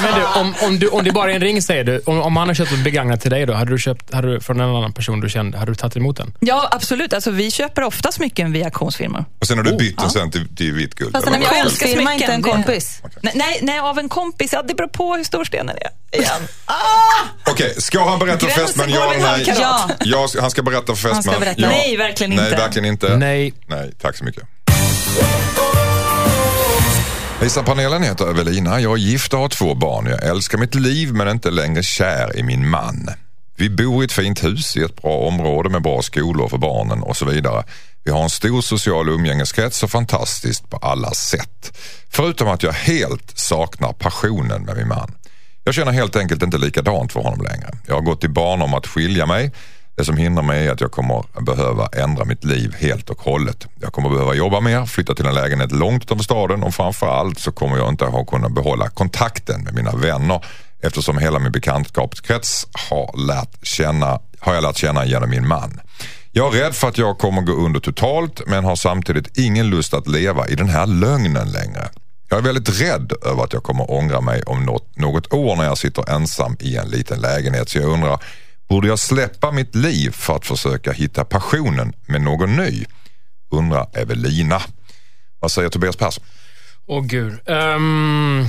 [0.03, 2.37] Men du, om, om, du, om det bara är en ring säger du, om, om
[2.37, 4.69] han har köpt en begagnat till dig då, hade du köpt hade du, från en
[4.69, 6.33] annan person du kände, hade du tagit emot den?
[6.39, 7.13] Ja, absolut.
[7.13, 9.25] Alltså, vi köper ofta smycken via auktionsfirmor.
[9.39, 11.11] Och sen har du bytt den sen till, till vitt guld.
[11.11, 12.13] Fast en auktionsfirma, smycken.
[12.13, 13.01] inte en kompis.
[13.21, 14.53] Nej, nej, nej, av en kompis.
[14.53, 16.19] Ja, det beror på hur stor stenen är.
[16.19, 16.47] Igen.
[17.49, 19.53] Okej, ska han berätta för fästman ja eller nej?
[19.59, 19.89] Ja.
[19.99, 21.35] Ja, han ska berätta för fästman.
[21.57, 21.69] Ja.
[21.69, 22.43] Nej, verkligen inte.
[22.43, 23.17] Nej, verkligen inte.
[23.17, 23.53] Nej.
[23.67, 24.43] Nej, tack så mycket.
[27.39, 28.79] Hejsan panelen, jag heter Evelina.
[28.81, 30.05] Jag är gift och har två barn.
[30.05, 33.09] Jag älskar mitt liv men är inte längre kär i min man.
[33.59, 37.03] Vi bor i ett fint hus i ett bra område med bra skolor för barnen
[37.03, 37.63] och så vidare.
[38.03, 41.77] Vi har en stor social umgängeskrets och fantastiskt på alla sätt.
[42.09, 45.15] Förutom att jag helt saknar passionen med min man.
[45.63, 47.69] Jag känner helt enkelt inte likadant för honom längre.
[47.87, 49.51] Jag har gått i barn om att skilja mig.
[49.95, 53.67] Det som hindrar mig är att jag kommer behöva ändra mitt liv helt och hållet.
[53.81, 57.51] Jag kommer behöva jobba mer, flytta till en lägenhet långt utanför staden och framförallt så
[57.51, 60.45] kommer jag inte ha kunnat behålla kontakten med mina vänner
[60.83, 65.79] eftersom hela min bekantskapskrets har, lärt känna, har jag lärt känna genom min man.
[66.31, 69.93] Jag är rädd för att jag kommer gå under totalt men har samtidigt ingen lust
[69.93, 71.89] att leva i den här lögnen längre.
[72.29, 75.63] Jag är väldigt rädd över att jag kommer ångra mig om något, något år när
[75.63, 77.69] jag sitter ensam i en liten lägenhet.
[77.69, 78.19] Så jag undrar,
[78.69, 82.85] borde jag släppa mitt liv för att försöka hitta passionen med någon ny?
[83.51, 84.61] Undrar Evelina.
[85.39, 86.23] Vad säger Tobias Persson?
[86.87, 87.39] Åh gud.
[87.45, 88.47] Um,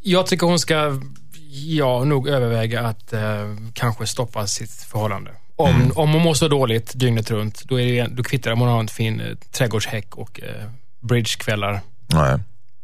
[0.00, 1.00] jag tycker hon ska,
[1.52, 3.20] ja, nog överväga att eh,
[3.74, 5.30] kanske stoppa sitt förhållande.
[5.56, 5.90] Om, Mm.
[5.94, 8.68] om hon mår så dåligt dygnet runt, då, är det, då kvittar det om hon
[8.68, 10.66] har en fin eh, trädgårdshäck och eh,
[11.00, 11.80] bridgekvällar.
[12.06, 12.38] Nej.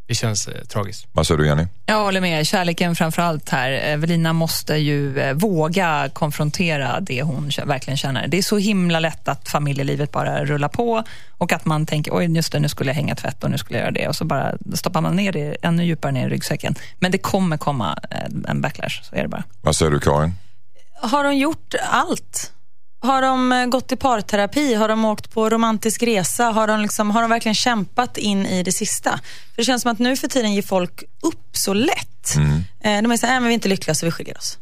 [0.06, 1.06] Det känns eh, tragiskt.
[1.12, 1.66] Vad säger du Jenny?
[1.86, 2.46] Jag håller med.
[2.46, 3.70] Kärleken framför allt här.
[3.70, 8.28] Evelina måste ju eh, våga konfrontera det hon verkligen känner.
[8.28, 12.36] Det är så himla lätt att familjelivet bara rullar på och att man tänker oj
[12.36, 14.24] just det, nu skulle jag hänga tvätt och nu skulle jag göra det och så
[14.24, 16.74] bara stoppar man ner det ännu djupare ner i ryggsäcken.
[16.98, 19.44] Men det kommer komma eh, en backlash, så är det bara.
[19.62, 20.34] Vad säger du Karin?
[21.02, 22.52] Har de gjort allt?
[23.06, 24.74] Har de eh, gått i parterapi?
[24.74, 26.44] Har de åkt på romantisk resa?
[26.44, 29.10] Har de, liksom, har de verkligen kämpat in i det sista?
[29.54, 32.36] För det känns som att nu för tiden ger folk upp så lätt.
[32.80, 34.58] Eh, De är så här, "Nej, men vi är inte lyckliga så vi skiljer oss.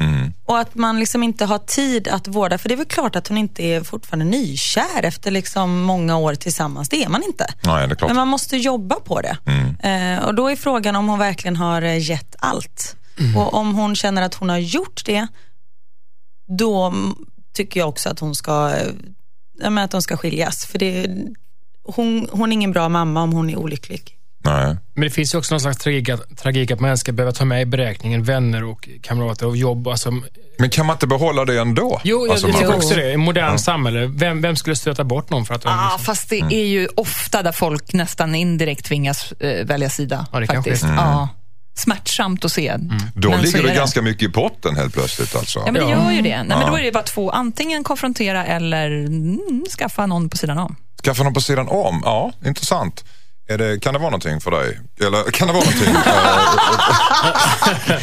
[0.00, 0.32] Mm.
[0.46, 3.28] Och att man liksom inte har tid att vårda, för det är väl klart att
[3.28, 6.88] hon inte är fortfarande nykär efter liksom många år tillsammans.
[6.88, 7.46] Det är man inte.
[7.60, 8.08] Nej, det är klart.
[8.10, 9.36] Men man måste jobba på det.
[9.88, 12.96] Eh, och då är frågan om hon verkligen har eh, gett allt.
[13.36, 15.26] Och om hon känner att hon har gjort det,
[16.58, 17.14] då mm,
[17.52, 18.88] tycker jag också att hon ska, eh,
[19.60, 20.66] ja, men att de ska skiljas.
[20.66, 21.06] För det,
[21.84, 24.18] hon, hon är ingen bra mamma om hon är olycklig.
[24.44, 24.76] Nej.
[24.94, 27.44] Men det finns ju också någon slags tragik att, tragik att man ska behöva ta
[27.44, 29.88] med i beräkningen vänner och kamrater och jobb.
[29.88, 30.10] Alltså,
[30.58, 32.00] Men kan man inte behålla det ändå?
[32.04, 33.12] jo, jag, Alltså, jag tycker också det.
[33.12, 35.66] I modernt samhälle, vem, vem skulle stöta bort någon för att.
[35.66, 40.26] Ah, fast det är ju ofta där folk nästan indirekt tvingas eh, välja sida.
[40.32, 40.84] Ja, det kanske faktiskt.
[40.84, 40.94] är så.
[40.94, 41.28] Ja.
[41.74, 42.76] Smärtsamt att se.
[43.14, 45.58] Då Men ligger är det ganska mycket i potten helt plötsligt alltså.
[45.58, 46.42] Ja, men det gör ju det.
[46.42, 47.30] Nej, men då är det bara två.
[47.30, 50.76] Antingen konfrontera eller mm, skaffa någon på sidan om.
[51.04, 52.02] Skaffa någon på sidan om?
[52.04, 53.04] Ja, intressant.
[53.52, 54.78] Är det, kan det vara någonting för dig?
[55.00, 55.94] Eller kan det vara någonting?
[55.94, 56.02] Eh,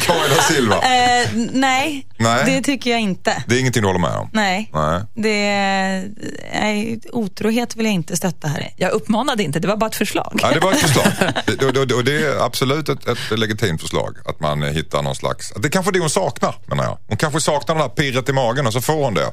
[0.00, 0.74] Karin da Silva.
[0.76, 2.42] Eh, nej, Nej.
[2.46, 3.44] det tycker jag inte.
[3.46, 4.30] Det är ingenting du håller med om?
[4.32, 5.00] Nej, Nej.
[5.14, 6.04] det,
[6.52, 8.72] nej, otrohet vill jag inte stötta här.
[8.76, 10.38] Jag uppmanade inte, det var bara ett förslag.
[10.42, 11.06] Ja, det var ett förslag.
[11.46, 14.16] Det- Och det, är absolut ett, ett legitimt förslag.
[14.26, 15.52] Att man hittar någon slags...
[15.56, 16.98] Det är kanske det hon saknar, menar jag.
[17.08, 19.32] Hon kanske saknar det där pirret i magen och så får hon det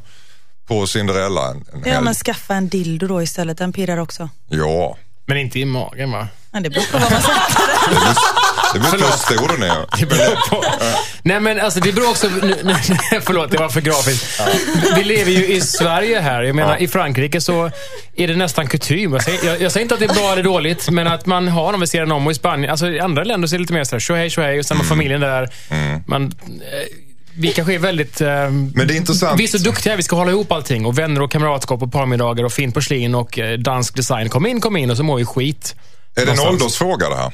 [0.68, 4.30] på Cinderella en, en Ja, men skaffa en dildo då istället, den pirrar också.
[4.50, 4.98] Ja,
[5.28, 6.28] Men inte i magen va?
[6.52, 7.40] Ja, det beror på vad man säger.
[8.74, 10.00] det beror på hur stor den är.
[10.00, 10.64] Det beror på.
[11.24, 12.74] Nej men alltså det beror också, nu, nu,
[13.22, 14.42] förlåt det var för grafiskt.
[14.96, 16.44] Vi lever ju i Sverige här.
[16.44, 17.72] Jag menar i Frankrike så
[18.16, 19.14] är det nästan kutym.
[19.14, 21.48] Jag säger, jag, jag säger inte att det är bra eller dåligt, men att man
[21.48, 22.26] har dem vid sidan om.
[22.26, 24.60] Och i Spanien, alltså i andra länder så är det lite mer sådär tjohej tjohej
[24.60, 25.50] och sen har familjen där.
[26.08, 27.07] Man, eh,
[27.38, 28.22] vi kanske är väldigt...
[28.22, 29.40] Eh, Men det är intressant.
[29.40, 30.86] vi är så duktiga, vi ska hålla ihop allting.
[30.86, 34.30] Och vänner och kamratskap och parmiddagar och fint porslin och eh, dansk design.
[34.30, 35.76] Kom in, kom in och så mår vi skit.
[36.16, 37.32] Är det en åldersfråga det här?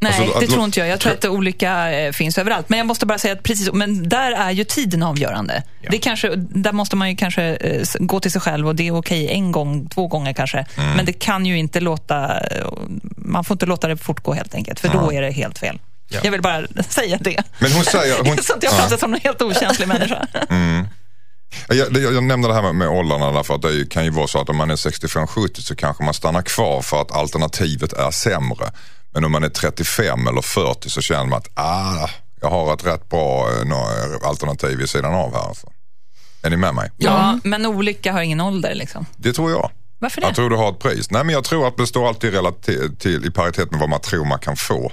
[0.00, 0.88] Nej, Alltså, det att- tror inte jag.
[0.88, 2.68] Jag tror att det olika eh, finns överallt.
[2.68, 5.62] Men jag måste bara säga att precis, men där är ju tiden avgörande.
[5.90, 8.86] Det är kanske, där måste man ju kanske eh, gå till sig själv och det
[8.88, 10.66] är okej en gång, två gånger kanske.
[10.76, 10.90] Mm.
[10.96, 12.30] Men det kan ju inte låta,
[13.16, 15.78] man får inte låta det fortgå helt enkelt, för då är det helt fel.
[16.22, 17.42] Jag vill bara säga det.
[17.58, 18.24] Men hon säger...
[18.24, 20.26] Hon, så att jag pratar som en helt okänslig människa.
[21.68, 24.10] Jag, jag, jag nämner det här med, med åldrarna därför att det ju- kan ju
[24.10, 27.92] vara så att om man är 65-70 så kanske man stannar kvar för att alternativet
[27.92, 28.70] är sämre.
[29.14, 32.08] Men om man är 35 eller 40 så känner man att ah,
[32.40, 35.48] jag har ett rätt bra eh, alternativ vid sidan av här.
[35.48, 35.66] Alltså.
[36.42, 36.90] Är ni med mig?
[36.96, 39.06] Ja, men olycka har ingen ålder liksom.
[39.16, 39.70] Det tror jag.
[39.98, 40.26] Varför det?
[40.26, 41.10] Jag tror du har ett pris.
[41.10, 44.00] Nej men jag tror att det står alltid relati- till, i paritet med vad man
[44.00, 44.92] tror man kan få.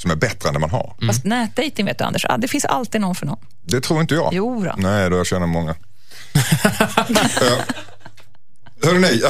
[0.00, 0.96] Som är bättre än det man har.
[1.06, 3.38] Fast nätdejting vet du Anders, ah, det finns alltid någon för någon.
[3.62, 4.30] Det tror inte jag.
[4.32, 4.74] Jo då.
[4.76, 5.70] Nej, då jag känner många.
[5.70, 5.76] uh,
[8.82, 9.22] Hörrni,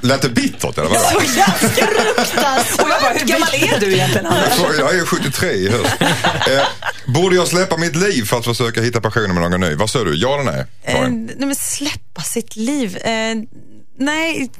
[0.00, 1.00] lät det bittert eller vadå?
[1.16, 4.78] Och jag bara, hur gammal är du egentligen Anders?
[4.78, 5.96] Jag är 73 i höst.
[6.00, 6.62] Eh,
[7.06, 9.74] borde jag släppa mitt liv för att försöka hitta passionen med någon ny?
[9.74, 10.16] Vad säger du?
[10.16, 10.66] Ja eller nej?
[10.82, 12.96] Eh, nej, men släppa sitt liv.
[12.96, 13.34] Eh,
[13.98, 14.50] nej,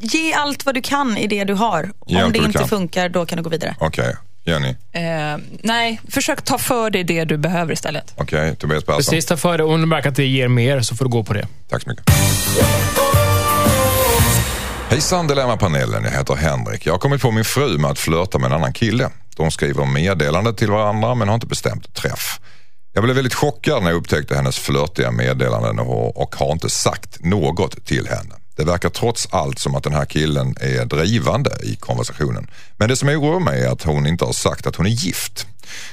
[0.00, 1.90] ge allt vad du kan i det du har.
[2.06, 2.68] Ge Om det inte kan.
[2.68, 3.76] funkar, då kan du gå vidare.
[3.80, 4.68] Okej, Jenny.
[4.92, 8.14] Eh, nej, försök ta för dig det du behöver istället.
[8.16, 8.96] Okej, Tobias Persson.
[8.96, 9.64] Precis, ta för det.
[9.64, 11.48] Om du märker att det ger mer så får du gå på det.
[11.70, 12.04] Tack så mycket.
[14.90, 16.86] Hejsan Dilemmapanelen, jag heter Henrik.
[16.86, 19.10] Jag har kommit på min fru med att flörta med en annan kille.
[19.36, 22.40] De skriver meddelande till varandra men har inte bestämt träff.
[22.92, 27.84] Jag blev väldigt chockad när jag upptäckte hennes flörtiga meddelanden och har inte sagt något
[27.86, 28.34] till henne.
[28.56, 32.50] Det verkar trots allt som att den här killen är drivande i konversationen.
[32.76, 35.46] Men det som oroar mig är att hon inte har sagt att hon är gift.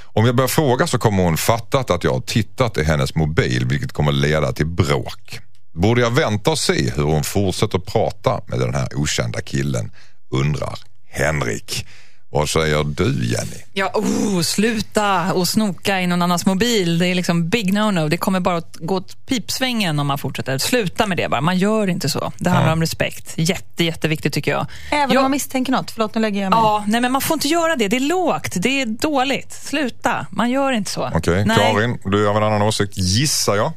[0.04, 3.66] Om jag börjar fråga så kommer hon fattat att jag har tittat i hennes mobil
[3.66, 5.40] vilket kommer leda till bråk.
[5.74, 9.92] Borde jag vänta och se hur hon fortsätter prata med den här okända killen?
[10.32, 11.86] Undrar Henrik.
[12.34, 13.58] Vad säger du Jenny?
[13.74, 16.98] Ja, oh, sluta och snoka i någon annans mobil.
[17.00, 18.10] Det är liksom big no-no.
[18.10, 20.58] Det kommer bara att gå åt pipsvängen om man fortsätter.
[20.58, 21.42] Sluta med det bara.
[21.42, 22.32] Man gör inte så.
[22.38, 23.34] Det handlar om respekt.
[23.38, 24.66] Jätte, jätteviktigt tycker jag.
[24.92, 25.20] Även Ja.
[25.20, 25.92] om man misstänker något.
[25.92, 26.60] Förlåt, nu lägger jag mig.
[26.60, 27.88] Ja, nej men man får inte göra det.
[27.88, 28.54] Det är lågt.
[28.56, 29.52] Det är dåligt.
[29.54, 30.26] Sluta.
[30.32, 31.12] Man gör inte så.
[31.14, 31.58] Okej, Nej.
[31.58, 33.72] Karin, du har en annan åsikt gissar jag.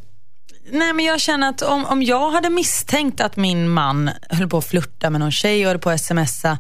[0.73, 4.59] Nej, men jag känner att om, om jag hade misstänkt att min man höll på
[4.59, 6.59] att flirta med någon tjej och höll på att smsa,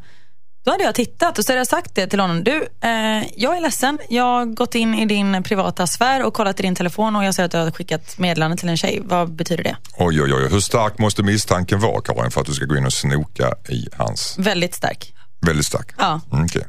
[0.67, 2.45] då hade jag tittat och så hade jag sagt det till honom.
[2.45, 2.91] Du, eh,
[3.37, 3.99] jag är ledsen.
[4.09, 7.35] Jag har gått in i din privata sfär och kollat i din telefon och jag
[7.35, 9.01] ser att du har skickat meddelande till en tjej.
[9.05, 9.77] Vad betyder det?
[9.99, 10.49] Oj, oj, oj.
[10.51, 13.89] Hur stark måste misstanken vara, Karin, för att du ska gå in och snoka i
[13.93, 14.35] hans...
[14.39, 15.13] Väldigt stark.
[15.47, 15.93] Väldigt stark?
[15.99, 16.21] Ja.
[16.33, 16.67] Mm, okej.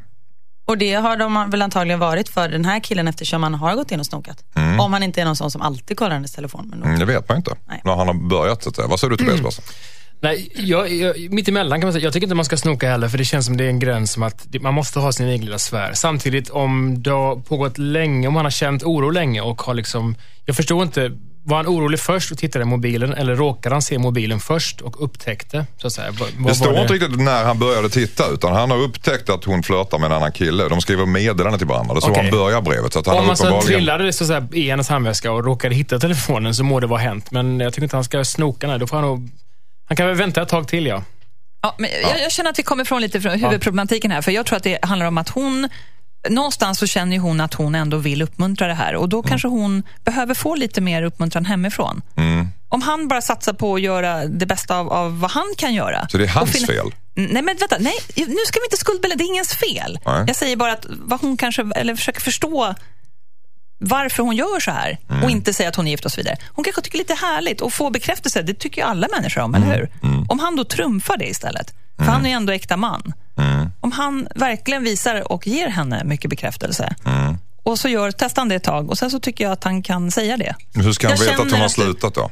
[0.65, 3.91] Och det har de väl antagligen varit för den här killen eftersom han har gått
[3.91, 4.43] in och snokat.
[4.79, 6.67] Om han inte är någon sån som alltid kollar hennes telefon.
[6.69, 7.55] Men Mm, det vet man inte.
[7.67, 7.81] Nej.
[7.83, 8.63] När han har börjat.
[8.63, 8.71] Så.
[8.87, 9.63] Vad säger du Tobias Persson?
[10.21, 12.03] Nej, jag, jag, mitt emellan kan man säga.
[12.03, 14.11] Jag tycker inte man ska snoka heller, för det känns som det är en gräns
[14.11, 15.91] som att det- man måste ha sin egen lilla sfär.
[15.93, 20.15] Samtidigt, om det har pågått länge, om han har känt oro länge och har liksom...
[20.45, 21.11] Jag förstår inte,
[21.43, 25.03] var han orolig först och tittade i mobilen eller råkade han se mobilen först och
[25.03, 25.65] upptäckte?
[25.81, 28.71] Så att säga, vad, Det står var inte riktigt när han började titta utan han
[28.71, 30.69] har upptäckt att hon flörtar med en annan kille.
[30.69, 31.93] De skriver meddelande till varandra.
[31.93, 32.93] Det är så han börjar brevet.
[32.93, 33.67] Så att han Om man så uppenbarligen...
[33.77, 36.87] trillade det så att säga, i hennes handväska och råkade hitta telefonen så må det
[36.87, 37.31] vara hänt.
[37.31, 38.77] Men jag tycker inte han ska snoka när.
[38.77, 39.29] Då får han nog...
[39.87, 41.03] Han kan väl vänta ett tag till, ja.
[41.61, 44.21] Ja, men jag, jag känner att vi kommer ifrån lite från huvudproblematiken här.
[44.21, 45.69] För jag tror att det handlar om att hon
[46.29, 49.09] Någonstans så känner hon att hon ändå vill uppmuntra det här och Mm.
[49.09, 52.01] då kanske hon behöver få lite mer uppmuntran hemifrån.
[52.17, 52.47] Mm.
[52.69, 56.07] Om han bara satsar på att göra det bästa av, av vad han kan göra.
[56.11, 56.91] Så det är hans finna- fel?
[57.15, 57.77] Nej, men vänta.
[57.79, 59.17] Nej, nu ska vi inte skuldbelägga.
[59.17, 59.99] Det är ingens fel.
[60.05, 60.23] Nej.
[60.27, 62.75] Jag säger bara att vad hon kanske, eller försöker förstå
[63.77, 65.23] varför hon gör så här Mm.
[65.23, 66.37] och inte säga att hon är gift och så vidare.
[66.53, 68.41] Hon kanske tycker lite härligt och få bekräftelse.
[68.41, 69.69] Det tycker ju alla människor om, Mm.
[69.69, 69.89] eller hur?
[70.29, 73.13] Om han då trumfar det istället, för han är ju ändå äkta man.
[73.37, 73.71] Mm.
[73.81, 77.37] Om han verkligen visar och ger henne mycket bekräftelse Mm.
[77.63, 79.83] och så gör, testar han det ett tag och sen så tycker jag att han
[79.83, 80.55] kan säga det.
[80.73, 82.31] Hur ska han Jag veta att hon har slutat då?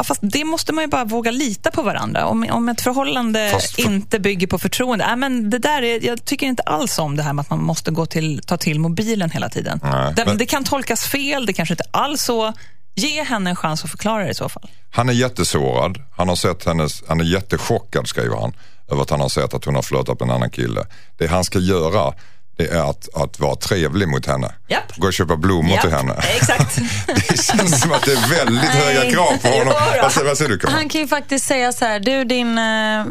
[0.00, 2.26] Ja, fast det måste man ju bara våga lita på varandra.
[2.26, 5.04] Om, om ett förhållande för- inte bygger på förtroende.
[5.08, 7.62] Ja, men det där är, jag tycker inte alls om det här med att man
[7.64, 9.80] måste gå till, ta till mobilen hela tiden.
[9.82, 12.52] Nej, det, men- det kan tolkas fel, det kanske inte alls så.
[12.94, 14.70] Ge henne en chans att förklara det i så fall.
[14.90, 15.98] Han är jättesårad.
[16.16, 18.52] Han har sett hennes, han är jättechockad skriver han.
[18.90, 20.86] Över att han har sett att hon har flörtat med en annan kille.
[21.18, 22.14] Det han ska göra
[22.66, 24.54] är att, att vara trevlig mot henne.
[24.68, 24.96] Japp.
[24.96, 26.14] Gå och köpa blommor Japp, till henne.
[26.36, 26.76] Exakt.
[27.06, 28.94] Det känns som att det är väldigt Nej.
[28.94, 29.74] höga krav på honom.
[30.02, 30.74] Vad säger, vad säger du Karin?
[30.74, 33.04] Han kan ju faktiskt säga så här, du din eh,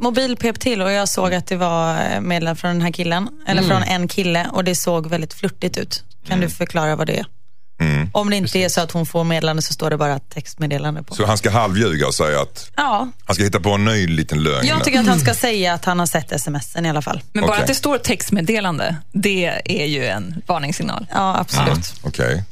[0.00, 3.28] mobil pep till och jag såg att det var eh, meddelande från den här killen,
[3.46, 6.02] eller från en kille och det såg väldigt flörtigt ut.
[6.28, 7.26] Kan du förklara vad det är?
[7.78, 8.10] Mm.
[8.12, 11.14] Om det inte är så att hon får meddelande så står det bara textmeddelande på.
[11.14, 14.42] Så han ska halvljuga och säga att Ja, han ska hitta på en ny liten
[14.42, 14.66] lögn.
[14.66, 17.20] jag tycker att han ska säga att han har sett smsen i alla fall.
[17.32, 17.60] Men bara Okej.
[17.62, 21.06] att det står textmeddelande, det är ju en varningssignal.
[21.10, 21.94] Ja, absolut.
[22.02, 22.44] Okej.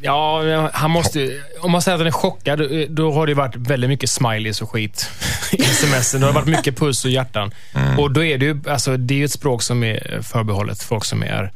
[0.00, 1.40] Ja, han måste...
[1.60, 4.70] Om man säger att han är chockad, då har det varit väldigt mycket smileys och
[4.70, 5.10] skit
[5.52, 6.20] i smsen.
[6.20, 7.54] Det har varit mycket puss och hjärtan.
[7.98, 11.04] Och då är det ju, alltså, det är ju ett språk som är förbehållet folk
[11.04, 11.52] som är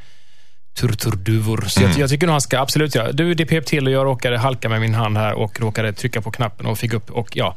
[0.75, 1.65] turturduvor.
[1.69, 3.13] Så jag, jag tycker nog han ska absolut göra.
[3.13, 6.21] Du, det pep till och jag råkade halka med min hand här och råkade trycka
[6.21, 7.57] på knappen och fick upp och ja.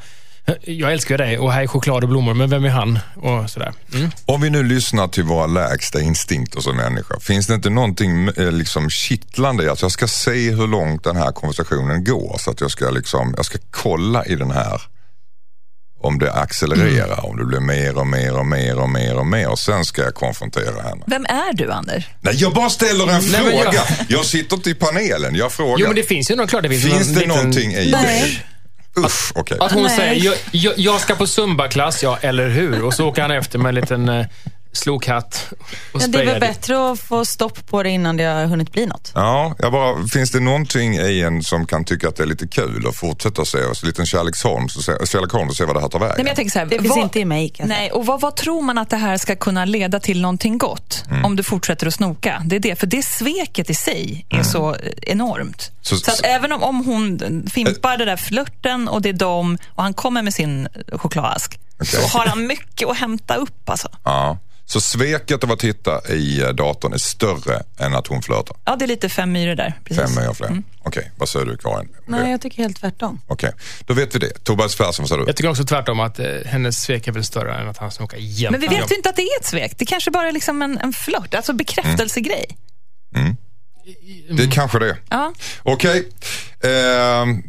[0.62, 2.99] Jag älskar dig och här är choklad och blommor, men vem är han?
[3.15, 3.73] Och sådär.
[3.93, 4.12] Mm.
[4.25, 8.51] Om vi nu lyssnar till våra lägsta instinkter som människa, finns det inte någonting eh,
[8.51, 12.62] liksom kittlande i att jag ska se hur långt den här konversationen går så att
[12.62, 14.82] jag ska, liksom, jag ska kolla i den här
[16.06, 19.56] om det accelererar, om det blir mer och mer och mer och mer och mer
[19.56, 21.04] sen ska jag konfrontera henne.
[21.08, 22.08] Vem är du, Anders?
[22.22, 23.72] Nej, jag bara ställer en Nej, fråga.
[23.74, 24.26] jag- Jag...
[24.26, 25.76] sitter inte i panelen, jag frågar.
[25.80, 27.91] Jo, men det finns ju nog klart det finns, finns någon det liten- någonting i
[27.91, 28.41] Nej.
[28.96, 29.02] det?
[29.02, 29.58] Usch, okej.
[29.60, 29.96] Att hon Nej.
[29.98, 32.84] säger, jag, jag, jag ska på Zumba-klass, ja, eller hur?
[32.84, 34.26] Och så åker han efter med en liten
[34.76, 35.48] eh, slokhatt
[35.94, 38.72] och Ja, det är väl bättre att få stopp på det innan det har hunnit
[38.72, 39.12] bli något.
[39.16, 42.48] Ja, jag bara, finns det någonting i en som kan tycka att det är lite
[42.48, 45.66] kul och fortsätta se oss, en liten Sherlock Holmes och se, Sherlock Holmes och se
[45.66, 46.14] vad det här tar vägen?
[46.18, 47.54] Nej, men jag tänker så här, Det finns vad- inte i mig.
[47.60, 51.04] Nej, och vad, vad tror man att det här ska kunna leda till någonting gott
[51.10, 51.26] Mm.
[51.26, 52.42] om du fortsätter att snoka?
[52.46, 54.40] Det är det, för det sveket i sig Mm.
[54.42, 55.72] är så eh, enormt.
[55.82, 57.20] Så- Så, att så- även om, om hon
[57.54, 61.88] fimpar det där flörten och det är dem och han kommer med sin chokladask Okej.
[61.88, 63.88] så har han mycket att hämta upp alltså.
[64.04, 64.38] Ja.
[64.67, 68.58] Så sveket av att titta i eh, datorn är större än att hon flörtar?
[68.65, 69.80] Ja, det är lite fem myror där.
[69.84, 70.04] Precis.
[70.04, 70.63] Fem eller fler?
[70.84, 71.89] Okej, vad säger du Karin?
[72.06, 73.21] Nej, jag tycker helt tvärtom.
[73.28, 73.51] Okej,
[73.86, 74.43] då vet vi det.
[74.43, 75.28] Tobias Persson, vad säger du?
[75.30, 78.17] Jag tycker också tvärtom att eh, hennes svek är väl större än att han snokar
[78.17, 78.51] jämt.
[78.51, 79.73] Men vi vet ju inte att det är ett svek.
[79.78, 82.58] Det kanske bara är liksom en, en flört, alltså bekräftelsegrej.
[84.30, 84.97] Det är kanske det.
[85.10, 85.34] Ja.
[85.63, 86.10] Okej.
[86.63, 87.43] Ehm,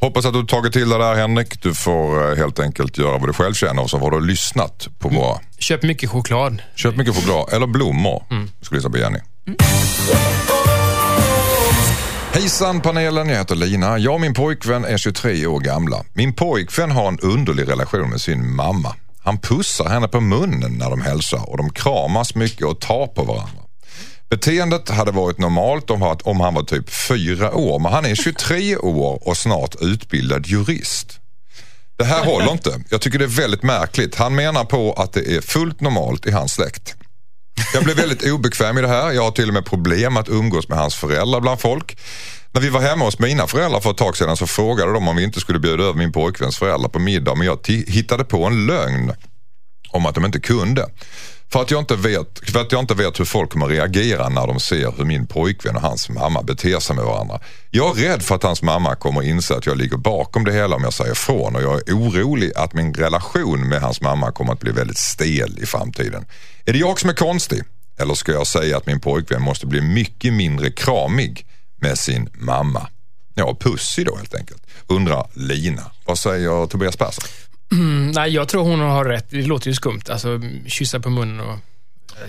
[0.00, 1.62] hoppas att du tagit till det där Henrik.
[1.62, 4.88] Du får eh, helt enkelt göra vad du själv känner och så har du lyssnat
[4.98, 5.40] på våra...
[5.64, 6.62] Köp mycket choklad.
[6.74, 8.22] Köp mycket choklad eller blommor.
[8.60, 9.18] Skulle jag säga på Jenny.
[12.32, 13.98] Hejsan panelen, jag heter Lina.
[13.98, 16.04] Jag och min pojkvän är 23 år gamla.
[16.12, 18.94] Min pojkvän har en underlig relation med sin mamma.
[19.18, 23.22] Han pussar henne på munnen när de hälsar och de kramas mycket och tar på
[23.22, 23.62] varandra.
[24.30, 25.90] Beteendet hade varit normalt
[26.24, 31.20] om han var typ fyra år, men han är 23 år och snart utbildad jurist.
[31.96, 32.80] Det här håller inte.
[32.90, 34.14] Jag tycker det är väldigt märkligt.
[34.14, 36.94] Han menar på att det är fullt normalt i hans släkt.
[37.74, 39.12] Jag blev väldigt obekväm i det här.
[39.12, 41.98] Jag har till och med problem att umgås med hans föräldrar bland folk.
[42.52, 45.16] När vi var hemma hos mina föräldrar för ett tag sedan så frågade de om
[45.16, 47.34] vi inte skulle bjuda över min pojkväns föräldrar på middag.
[47.34, 49.12] Men jag hittade på en lögn
[49.90, 50.86] om att de inte kunde.
[51.54, 54.46] För att, jag inte vet, för att jag inte vet hur folk kommer reagera när
[54.46, 57.40] de ser hur min pojkvän och hans mamma beter sig med varandra.
[57.70, 60.76] Jag är rädd för att hans mamma kommer inse att jag ligger bakom det hela
[60.76, 64.52] om jag säger ifrån och jag är orolig att min relation med hans mamma kommer
[64.52, 66.24] att bli väldigt stel i framtiden.
[66.64, 67.62] Är det jag som är konstig?
[67.98, 71.46] Eller ska jag säga att min pojkvän måste bli mycket mindre kramig
[71.80, 72.88] med sin mamma?
[73.34, 74.62] Ja, pussig då helt enkelt.
[74.86, 75.90] Undrar Lina.
[76.04, 77.24] Vad säger Tobias Persson?
[78.14, 79.30] Nej, jag tror hon har rätt.
[79.30, 80.02] Det låter ju skumt.
[80.08, 81.58] Alltså, kyssa på munnen och...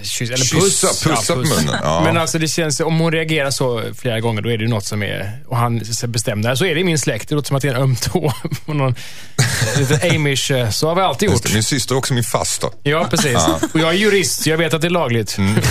[0.04, 1.04] Kyssa, eller Kyssa, puss.
[1.04, 2.02] pussa på munnen, ja.
[2.06, 4.86] Men alltså det känns, om hon reagerar så flera gånger, då är det ju något
[4.86, 5.39] som är...
[5.48, 7.30] Och han bestämde, så är det i min släkt.
[7.30, 8.34] Det låter som att det är en öm tå.
[8.65, 8.95] på någon,
[9.78, 10.52] lite amish.
[10.52, 11.43] eh, Så har vi alltid gjort.
[11.43, 12.69] det, min syster är också min faster.
[12.84, 13.36] Ja, precis.
[13.74, 15.38] Och jag är jurist, så jag vet att det är lagligt.
[15.38, 15.62] Mm.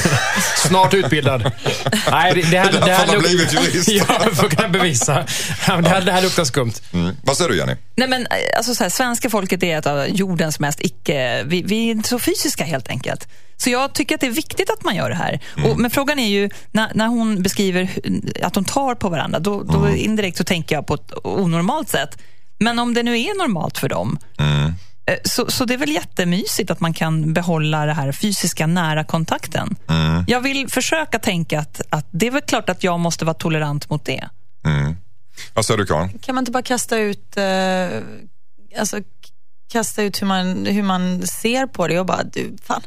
[0.69, 1.53] Snart utbildad.
[2.11, 3.89] Nej, det, det här, Det det här han har blivit jurist.
[3.89, 5.27] ja, för att kunna bevisa.
[5.69, 6.73] Ja, Det här, det här luktar skumt.
[6.93, 7.17] Mm.
[7.23, 7.73] Vad säger du Jenny?
[7.97, 11.43] Nej, men, eh, alltså, så här, svenska folket är ett av jordens mest icke...
[11.47, 13.29] Vi, vi är inte så fysiska helt enkelt.
[13.57, 15.41] Så jag tycker att det är viktigt att man gör det här.
[15.65, 17.91] Och, men frågan är ju, när, när hon beskriver
[18.43, 22.19] att de tar på varandra, då, då indirekt så tänker jag på ett onormalt sätt.
[22.59, 24.19] Men om det nu är normalt för dem,
[25.07, 29.05] eh, så, så det är väl jättemysigt att man kan behålla det här fysiska nära
[29.05, 29.77] kontakten.
[30.29, 33.91] Jag vill försöka tänka att, att det är väl klart att jag måste vara tolerant
[33.91, 34.29] mot det.
[35.55, 36.19] Vad säger du Karin?
[36.19, 37.89] Kan man inte bara kasta ut, eh,
[38.79, 39.01] alltså,
[39.73, 42.83] kasta ut hur man, hur man ser på det och bara, du, fan,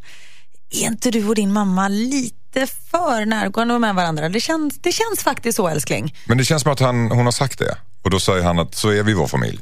[0.70, 4.30] är inte du och din mamma lite för närgående med varandra?
[4.30, 6.16] Det känns, det känns faktiskt så älskling.
[6.26, 7.78] Men det känns som att han, hon har sagt det.
[8.04, 9.60] Och då säger han att så är vi vår familj.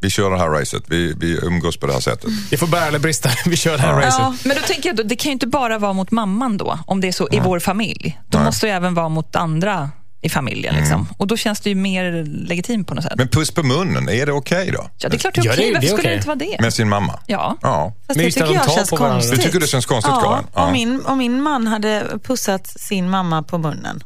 [0.00, 0.82] Vi kör det här racet.
[0.86, 2.30] Vi, vi umgås på det här sättet.
[2.50, 3.30] Det får bära eller brista.
[3.46, 4.18] Vi kör det här racet.
[4.18, 4.34] Ja.
[4.44, 7.00] Men då tänker jag, då, det kan ju inte bara vara mot mamman då, om
[7.00, 8.20] det är så i vår familj.
[8.28, 8.44] Då Nej.
[8.44, 9.90] måste det även vara mot andra
[10.26, 10.74] i familjen.
[10.74, 11.08] Liksom.
[11.16, 13.12] Och då känns det ju mer legitimt på något sätt.
[13.16, 14.90] Men puss på munnen, är det okej då?
[14.98, 15.66] ja, det är klart det är Ja, okej.
[15.66, 16.10] det- Varför det är skulle okej.
[16.10, 16.62] det inte vara det?
[16.62, 17.18] Med sin mamma?
[17.26, 17.56] Ja.
[17.62, 17.94] Ja.
[18.06, 19.36] Fast det tycker jag känns konstigt.
[19.36, 20.46] Du tycker det känns konstigt, ja, Karin?
[20.54, 20.66] Ja.
[20.66, 24.02] Om, min, om min man hade pussat sin mamma på munnen.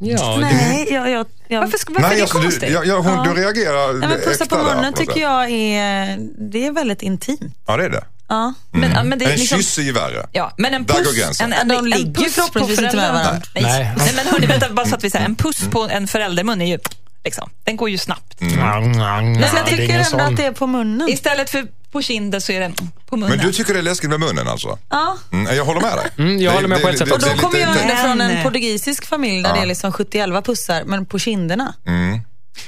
[0.00, 2.60] Ja, det, Nej, jag, jag, jag, Varför, varför är det alltså, konstigt?
[2.60, 3.22] du, ja, ja, hon, Ja.
[3.34, 6.18] du reagerar Nej, men pussa på där, munnen på något tycker jag är,
[6.50, 7.54] det är väldigt intimt.
[7.66, 8.04] Ja, det är det.
[8.28, 8.54] Ja.
[8.70, 10.26] men, ja, men det är En liksom, kyss är ju värre.
[10.32, 11.52] Ja, men en Där går puss, gränsen.
[11.52, 13.42] en, en, De en ligger ju puss på förhoppningsvis inte med varandra.
[13.54, 13.62] Nej.
[13.64, 13.92] Nej.
[13.98, 14.12] Nej.
[14.16, 16.78] men hörni, vänta, bara så att vi säger, en puss på en föräldermun är ju,
[17.24, 18.40] liksom, den går ju snabbt.
[18.40, 18.56] Mm.
[18.92, 20.20] Men Men jag tycker ändå sån.
[20.20, 21.08] att det är på munnen.
[21.08, 22.72] Istället för på kinden så är det
[23.06, 23.36] på munnen.
[23.36, 24.78] Men du tycker det är läskigt med munnen alltså?
[24.90, 25.16] Ja.
[25.32, 26.10] Mm, jag håller med dig.
[26.18, 28.42] Mm, jag Det- håller med det- på ett sätt Och då kommer jag från en
[28.42, 29.56] portugisisk familj där Ja.
[29.56, 31.74] det är liksom 70 pussar, men på kinderna.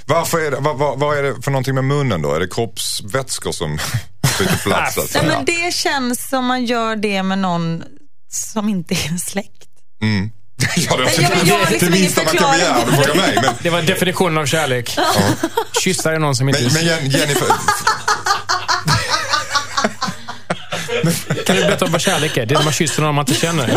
[0.07, 2.35] Varför är det, vad, vad, vad är det för någonting med munnen då?
[2.35, 3.77] Är det kroppsvätskor som
[4.39, 4.95] byter plats?
[4.95, 7.83] så att Nej, men det känns som man gör det med någon
[8.33, 9.69] som inte är släkt.
[10.03, 10.31] Mm.
[10.77, 13.39] ja, det, jag- jag har liksom det minsta man kan begära om du frågar mig.
[13.43, 14.97] Men, Det var definitionen av kärlek.
[15.85, 16.63] Kyssa är någon som inte...
[16.63, 17.47] men, men Jen- Jennifer,
[21.47, 22.47] Kan du berätta vad kärlek är?
[22.47, 23.69] Det är när man kysser någon man inte känner.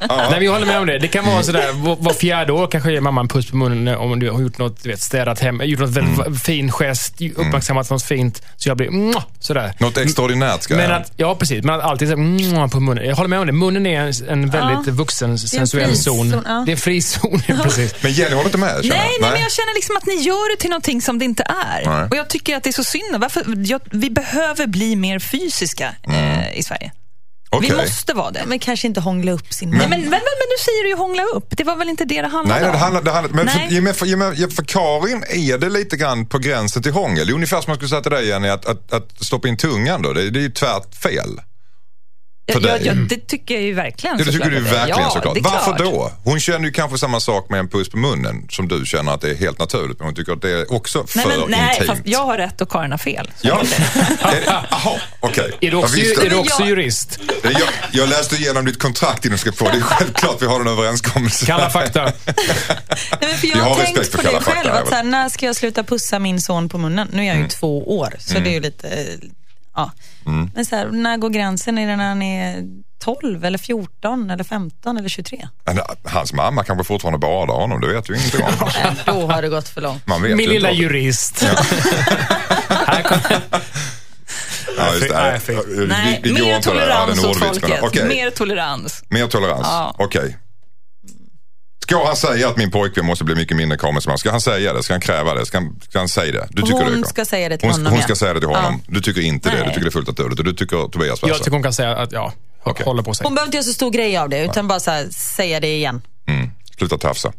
[0.00, 0.26] Okej.
[0.30, 0.98] Nej, jag håller med om det.
[0.98, 3.96] Det kan vara sådär, var, var fjärde år kanske ger mamma en puss på munnen
[3.96, 6.34] om du har gjort något, du vet, städat hem, gjort något väldigt Mm.
[6.36, 8.42] fin gest, uppmärksammat något fint.
[8.56, 9.72] Så jag blir mwah, sådär.
[9.78, 11.64] något extraordinärt ska Men att, ja, precis.
[11.64, 13.04] Men att alltid mwah på munnen.
[13.04, 13.52] Jag håller med om det.
[13.52, 16.42] Munnen är en, en väldigt vuxen, sensuell zon.
[16.46, 16.62] ja.
[16.66, 17.94] Det är en frizon, ja, precis.
[18.02, 18.74] Men Jenny håller inte med?
[18.74, 18.96] Nej, jag.
[18.96, 21.86] nej, men jag känner liksom att ni gör det till någonting som det inte är.
[21.86, 22.08] Nej.
[22.10, 23.16] Och jag tycker att det är så synd.
[23.18, 26.92] Varför, jag, vi behöver bli mer fysiska eh, i Sverige.
[27.52, 27.70] Okej.
[27.70, 28.42] Vi måste vara det.
[28.46, 29.78] Men kanske inte hångla upp sin mun.
[29.78, 31.46] men, men, men, men nu säger du ju hångla upp.
[31.50, 32.82] Det var väl inte det det handlade Nej, nej, det om?
[32.82, 33.68] handlar, det handlar, men Nej.
[33.74, 37.26] för, mig- för, mig- för Karin är det lite grann på gränsen till hångel.
[37.26, 39.56] Det är ungefär som man skulle säga till dig Jenny, att, att, att stoppa in
[39.56, 40.12] tungan då.
[40.12, 41.40] Det, det är ju tvärt fel.
[42.52, 42.86] För ja, ja, dig.
[42.86, 44.16] ja, det tycker jag ju verkligen.
[44.18, 45.38] Det, det tycker såklart du verkligen ja, såklart.
[45.40, 45.78] Varför klart.
[45.78, 46.12] då?
[46.24, 49.20] Hon känner ju kanske samma sak med en puss på munnen som du känner att
[49.20, 49.98] det är helt naturligt.
[49.98, 51.86] Men hon tycker att det är också för Nej, men, nej intimt.
[51.90, 53.30] fast jag har rätt och Karin har fel.
[53.42, 53.62] Ja,
[54.46, 55.52] Jaha, okej.
[55.60, 57.18] Är du också, Jag visste är du också jag- jurist?
[57.42, 57.52] Jag,
[57.92, 59.70] jag läste igenom ditt kontrakt innan du ska på.
[59.70, 61.46] Det är självklart vi har en överenskommelse.
[61.46, 62.02] Kalla fakta.
[63.20, 64.70] Nej, för jag Vi har tänkt för på det Kalla fakta själv.
[64.72, 67.08] här, Att så här, när ska jag sluta pussa min son på munnen?
[67.12, 67.48] Nu är jag ju Mm.
[67.48, 68.88] två år, så det är ju lite...
[69.76, 69.90] eh, Ja.
[70.26, 70.50] Mm.
[70.54, 71.78] Men så här, när går gränsen?
[71.78, 72.62] Är det när han är
[73.04, 75.48] 12, eller 14, eller 15 eller 23?
[75.64, 77.80] Men Hans mamma kanske fortfarande badar honom.
[77.80, 78.50] Det vet du ingenting om.
[79.06, 80.06] Då har det gått för långt.
[80.06, 80.82] Man vet Min ju lilla inte.
[80.82, 81.42] jurist.
[82.68, 83.40] Här kommer...
[84.78, 85.14] Ja, just det.
[85.14, 86.50] Nej, vi, Nej, vi går mer.
[86.52, 87.78] Ja, tolerans åt folket.
[87.82, 88.04] okej.
[88.08, 89.04] Mer tolerans.
[89.08, 89.94] Mer tolerans, Ja.
[89.98, 90.36] okej.
[91.90, 94.18] Ska han säga att min pojkvän måste bli mycket mindre kamerasman?
[94.18, 94.82] Ska han säga det?
[94.82, 95.46] Ska han kräva det?
[95.46, 96.48] Ska han, ska han säga det?
[96.50, 97.08] Du tycker Hon det?
[97.08, 98.04] ska säga det till hon, honom, Hon ja.
[98.04, 98.80] ska säga det till honom.
[98.86, 98.92] Ja.
[98.94, 99.56] Du tycker inte det?
[99.56, 99.68] Du Nej.
[99.68, 100.38] tycker det är fullt naturligt?
[100.38, 102.32] Och du tycker Tobias Jag tycker hon kan säga att, ja,
[102.62, 102.84] Okej.
[102.86, 103.24] håller på sig.
[103.24, 105.74] Hon behöver inte göra så stor grej av det, utan bara så här, säga det
[105.76, 106.02] igen.
[106.28, 106.50] Mm.
[106.78, 107.32] Sluta tafsa.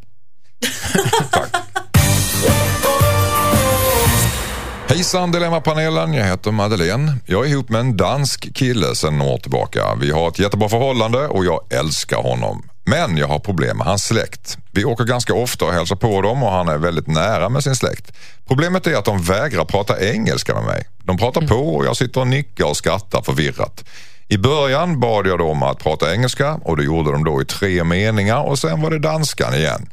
[1.32, 1.50] Tack.
[4.88, 7.18] Hejsan Dilemmapanelen, jag heter Madeleine.
[7.26, 9.96] Jag är ihop med en dansk kille sedan några år tillbaka.
[9.96, 12.64] Vi har ett jättebra förhållande och jag älskar honom.
[12.84, 14.58] Men jag har problem med hans släkt.
[14.72, 17.76] Vi åker ganska ofta och hälsar på dem och han är väldigt nära med sin
[17.76, 18.12] släkt.
[18.48, 20.88] Problemet är att de vägrar prata engelska med mig.
[21.04, 23.84] De pratar på och jag sitter och nickar och skrattar förvirrat.
[24.28, 27.84] I början bad jag dem att prata engelska och det gjorde de då i tre
[27.84, 29.90] meningar och sen var det danskan igen.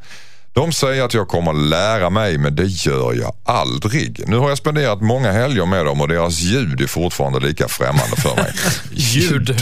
[0.58, 4.28] De säger att jag kommer lära mig men det gör jag aldrig.
[4.28, 8.16] Nu har jag spenderat många helger med dem och deras ljud är fortfarande lika främmande
[8.16, 8.52] för mig.
[8.90, 9.56] Ljud.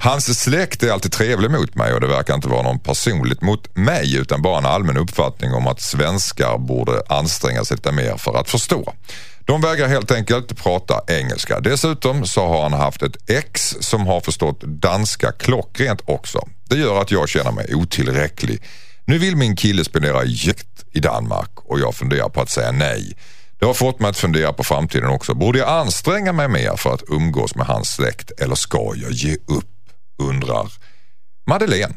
[0.00, 3.76] Hans släkt är alltid trevlig mot mig och det verkar inte vara någon personligt mot
[3.76, 8.40] mig utan bara en allmän uppfattning om att svenskar borde anstränga sig lite mer för
[8.40, 8.94] att förstå.
[9.44, 11.60] De vägrar helt enkelt prata engelska.
[11.60, 16.48] Dessutom så har han haft ett ex som har förstått danska klockrent också.
[16.68, 18.62] Det gör att jag känner mig otillräcklig.
[19.04, 23.16] Nu vill min kille spendera jakt i Danmark och jag funderar på att säga nej.
[23.58, 25.34] Det har fått mig att fundera på framtiden också.
[25.34, 29.34] Borde jag anstränga mig mer för att umgås med hans släkt eller ska jag ge
[29.34, 29.68] upp?
[30.18, 30.72] Undrar
[31.46, 31.94] Madeleine.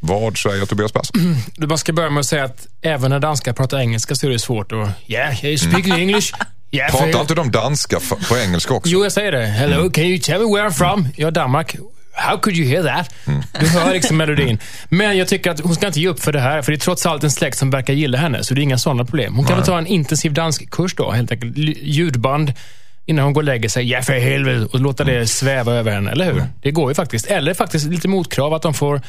[0.00, 1.36] Vad säger Tobias Persson?
[1.56, 4.30] Du, Man ska börja med att säga att även när danskar pratar engelska så är
[4.30, 4.88] det svårt att...
[5.06, 6.32] Yeah, you speak English.
[6.70, 8.90] Yeah, Pratar inte de danska på engelska också?
[8.92, 9.46] Jo, jag säger det.
[9.46, 11.08] Hello, can you tell me where I'm from?
[11.16, 11.76] Ja, Danmark.
[12.14, 13.14] How could you hear that?
[13.60, 14.58] Du hör liksom melodin.
[14.88, 16.80] Men jag tycker att hon ska inte ge upp för det här, för det är
[16.80, 19.34] trots allt en släkt som verkar gilla henne, så det är inga sådana problem.
[19.34, 21.58] Hon kan väl ta en intensiv danskkurs då, helt enkelt.
[21.82, 22.52] Ljudband
[23.06, 23.90] innan hon går och lägger sig.
[23.90, 24.68] Ja, för helvete.
[24.72, 26.44] Och låta det sväva över henne, eller hur?
[26.62, 27.26] Det går ju faktiskt.
[27.26, 29.00] Eller faktiskt lite motkrav att de får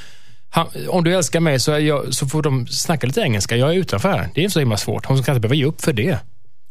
[0.49, 3.55] han, om du älskar mig så, jag, så får de snacka lite engelska.
[3.55, 4.29] Jag är utanför här.
[4.33, 5.05] Det är inte så himla svårt.
[5.05, 6.17] Hon ska inte behöva ge upp för det.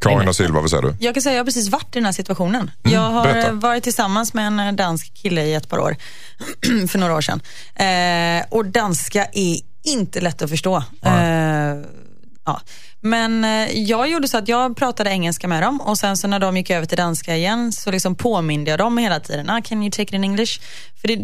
[0.02, 0.94] Karin och Silva, vad säger du?
[1.00, 2.70] Jag kan säga jag har precis varit i den här situationen.
[2.82, 3.52] jag har berätta.
[3.52, 5.96] varit tillsammans med en eh, dansk kille i ett par år,
[6.88, 7.40] för några år sedan.
[7.74, 10.76] Eh, och danska är inte lätt att förstå.
[11.04, 11.12] Eh,
[12.44, 12.60] ja.
[13.00, 16.38] Men eh, jag gjorde så att jag pratade engelska med dem och sen så när
[16.38, 19.50] de gick över till danska igen så liksom påminde jag dem hela tiden.
[19.50, 20.60] Ah, can you take it in English?
[21.00, 21.18] För det,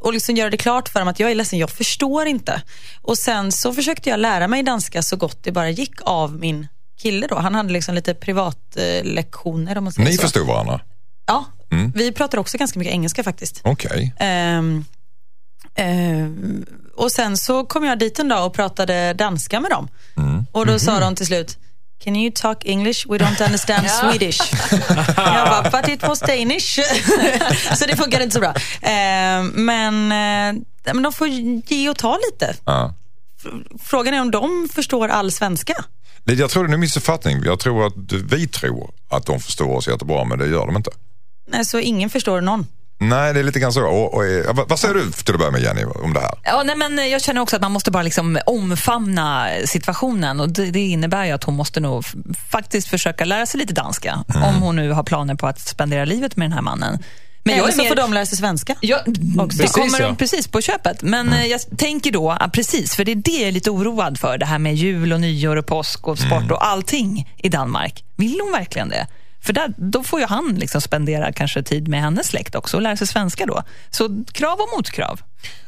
[0.00, 2.62] och liksom göra det klart för dem att jag är ledsen, jag förstår inte.
[3.02, 6.66] Och sen så försökte jag lära mig danska så gott det bara gick av min
[7.02, 7.38] kille då.
[7.38, 10.22] Han hade liksom lite privatlektioner eh, lektioner, om man säger Ni så.
[10.22, 10.80] förstod varandra?
[11.26, 11.44] Ja,
[11.94, 13.60] vi pratar också ganska mycket engelska faktiskt.
[13.64, 14.14] Okej.
[14.18, 14.84] Ehm,
[15.74, 16.64] ehm,
[16.96, 19.88] och sen så kom jag dit en dag och pratade danska med dem.
[20.52, 21.58] Och då sa de till slut,
[22.04, 23.06] Can you talk English?
[23.08, 24.40] We don't understand Swedish.
[25.16, 26.78] jag bara, but it was Danish.
[27.78, 28.54] så det funkar inte så bra.
[28.82, 30.62] Ehm, men, eh,
[30.94, 32.54] men de får ge och ta lite.
[32.64, 32.94] Ja.
[33.82, 35.84] Frågan är om de förstår all svenska.
[36.24, 37.42] Jag tror det är en missuppfattning.
[37.44, 40.90] Jag tror att vi tror att de förstår oss jättebra, men det gör de inte.
[41.48, 42.66] Nej, så ingen förstår någon.
[43.02, 43.86] Nej, det är lite grann så.
[43.86, 46.30] Och, och, eh, vad, säger du till att börja med Jenny om det här?
[46.44, 50.70] Ja, nej, men jag känner också att man måste bara liksom omfamna situationen och det,
[50.70, 52.04] det innebär ju att hon måste nog
[52.50, 56.36] faktiskt försöka lära sig lite danska om hon nu har planer på att spendera livet
[56.36, 56.98] med den här mannen.
[57.44, 57.88] Men Eller jag är så mer...
[57.88, 58.76] får de lära sig svenska.
[58.80, 60.06] Ja, det Precis, kommer ja.
[60.06, 61.02] de precis på köpet.
[61.02, 64.18] Men eh, jag tänker då, ja, precis, för det är det jag är lite oroad
[64.18, 64.38] för.
[64.38, 68.04] Det här med jul och nyår och påsk och sport och allting i Danmark.
[68.16, 69.06] Vill hon verkligen det?
[69.42, 72.82] För där, då får ju han liksom spendera kanske tid med hennes släkt också och
[72.82, 73.62] lära sig svenska då.
[73.90, 75.20] Så krav och motkrav.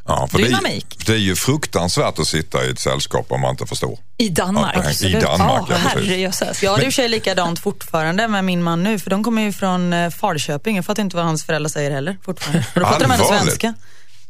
[0.06, 0.96] Ja, för det, Dynamik.
[1.00, 3.98] är, det är ju fruktansvärt att sitta i ett sällskap om man inte förstår.
[4.16, 4.76] I Danmark.
[4.76, 5.22] Ja, i Absolut.
[5.22, 6.62] Danmark, ja, ja, herrejösses.
[6.62, 9.24] Jag har det i och för sig likadant fortfarande med min man nu, för de
[9.24, 10.76] kommer ju från eh, Falköping.
[10.76, 12.66] Jag fattar inte vad hans föräldrar säger heller fortfarande.
[12.74, 13.74] Och då pratar de ändå svenska.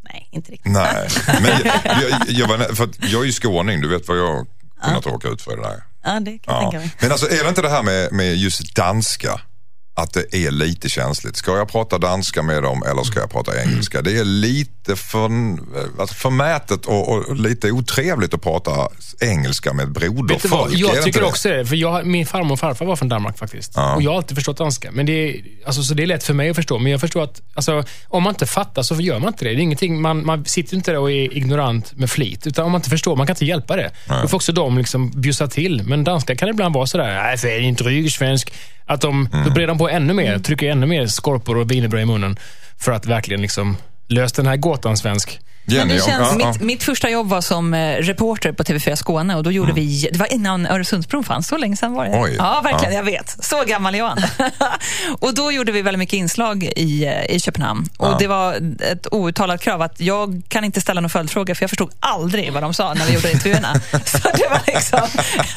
[0.02, 0.72] Nej, inte riktigt.
[0.72, 4.46] Nej, men jag, jag, jag, var, för jag är ju skåning, du vet vad jag
[4.84, 5.82] kunnat råka ut för det där.
[6.04, 6.60] Ja, det kan jag Ja.
[6.70, 6.90] tänka mig.
[7.00, 9.40] Men alltså är det inte det här med, med just danska,
[9.94, 11.36] att det är lite känsligt.
[11.36, 14.02] Ska jag prata danska med dem eller ska jag prata engelska?
[14.02, 15.30] Det är lite för,
[16.00, 18.88] alltså förmätet och, och lite otrevligt att prata
[19.20, 20.74] engelska med broderfolk.
[20.74, 21.26] Jag tycker det?
[21.26, 21.66] också det.
[21.66, 23.72] För jag, min farmor och farfar var från Danmark faktiskt.
[23.76, 23.94] Ja.
[23.94, 24.90] Och jag har alltid förstått danska.
[24.92, 26.78] Men det är, alltså, så det är lätt för mig att förstå.
[26.78, 29.50] Men jag förstår att alltså, om man inte fattar så gör man inte det.
[29.50, 32.46] Det är ingenting, man, man sitter inte där och är ignorant med flit.
[32.46, 33.90] Utan om man inte förstår, man kan inte hjälpa det.
[34.22, 35.82] Då får också de liksom bjussa till.
[35.82, 38.52] Men danska kan ibland vara sådär, nej för jag är inte rygsvensk.
[38.86, 39.44] Att de, Mm.
[39.44, 42.36] Då breder de på ännu mer, trycker ännu mer skorpor och wienerbröd i munnen.
[42.78, 43.76] För att verkligen liksom
[44.08, 45.40] lösa den här gåtan svensk.
[45.64, 46.48] Jenny, det känns- ja, ja.
[46.52, 50.08] Mitt, mitt första jobb var som eh, reporter på TV4 Skåne och då gjorde vi,
[50.12, 52.10] det var innan Öresundsbron fanns, så länge sedan var det.
[52.10, 52.22] Mm.
[52.22, 52.34] Oj.
[52.38, 52.98] Ja, verkligen, Ja.
[52.98, 53.44] jag vet.
[53.44, 54.02] Så gammal är
[55.20, 57.88] och då gjorde vi väldigt mycket inslag i, eh, i Köpenhamn.
[57.98, 58.16] Och Ja.
[58.18, 58.54] det var
[58.92, 62.62] ett outtalat krav att jag kan inte ställa några följdfrågor för jag förstod aldrig vad
[62.62, 63.74] de sa när vi gjorde intervjuerna.
[64.04, 65.00] så det var liksom,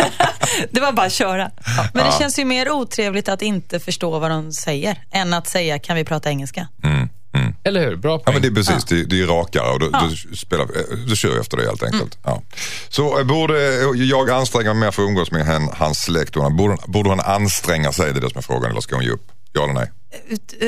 [0.72, 1.52] det var bara att köra.
[1.78, 1.88] Ja.
[1.94, 5.80] Men det känns ju mer otrevligt att inte förstå vad de säger än att säga
[5.80, 6.68] kan vi prata engelska?
[6.84, 7.56] Mm, mm.
[7.64, 7.96] Eller hur?
[7.96, 8.34] Bra Ja, poäng.
[8.34, 11.30] men det är precis, det, det är rakare och då, då, spelar, eh, då kör
[11.30, 12.18] jag efter det helt enkelt.
[12.24, 12.42] Ja.
[12.90, 13.60] Så eh, borde
[13.96, 16.34] jag anstränga mig mer för att umgås med hen, hans släkt?
[16.34, 18.14] Borde, borde hon anstränga sig?
[18.14, 18.72] Det är det som är frågan.
[18.72, 19.32] Eller ska hon ge upp?
[19.54, 19.92] Ja eller nej?
[20.28, 20.68] Ut, eh,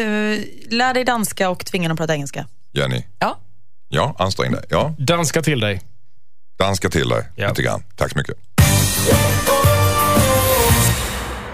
[0.78, 2.48] lär dig danska och tvinga dem att prata engelska.
[2.74, 3.04] Jenny?
[3.20, 3.40] Ja.
[3.90, 4.64] Ja, ansträng dig.
[4.70, 5.82] Ja, Danska till dig.
[6.60, 7.50] danska till dig Ja.
[7.50, 7.84] lite grann.
[7.96, 8.36] Tack så mycket.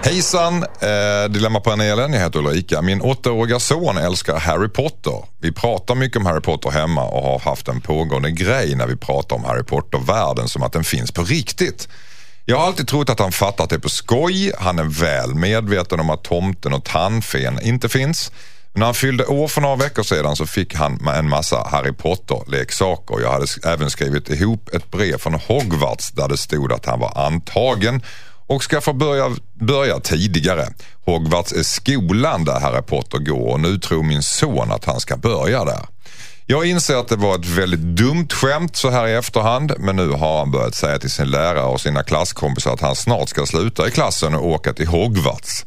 [0.05, 2.13] Hejsan, eh, Dilemmapanelen.
[2.13, 2.81] Jag heter Ulrika.
[2.81, 5.25] Min åttaåriga son älskar Harry Potter.
[5.41, 8.95] Vi pratar mycket om Harry Potter hemma och har haft en pågående grej när vi
[8.95, 11.87] pratar om Harry Potter-världen som att den finns på riktigt.
[12.45, 14.51] Jag har alltid trott att han fattat det på skoj.
[14.59, 18.31] Han är väl medveten om att tomten och tandfen inte finns.
[18.73, 21.91] Men när han fyllde år för några veckor sedan så fick han en massa Harry
[21.91, 23.21] Potter-leksaker.
[23.21, 27.25] Jag hade även skrivit ihop ett brev från Hogwarts där det stod att han var
[27.25, 28.01] antagen
[28.47, 30.67] och ska få börja, börja tidigare.
[31.05, 35.17] Hogwarts är skolan där Harry Potter går och nu tror min son att han ska
[35.17, 35.85] börja där.
[36.45, 40.09] Jag inser att det var ett väldigt dumt skämt så här i efterhand men nu
[40.09, 43.87] har han börjat säga till sin lärare och sina klasskompisar att han snart ska sluta
[43.87, 45.65] i klassen och åka till Hogwarts.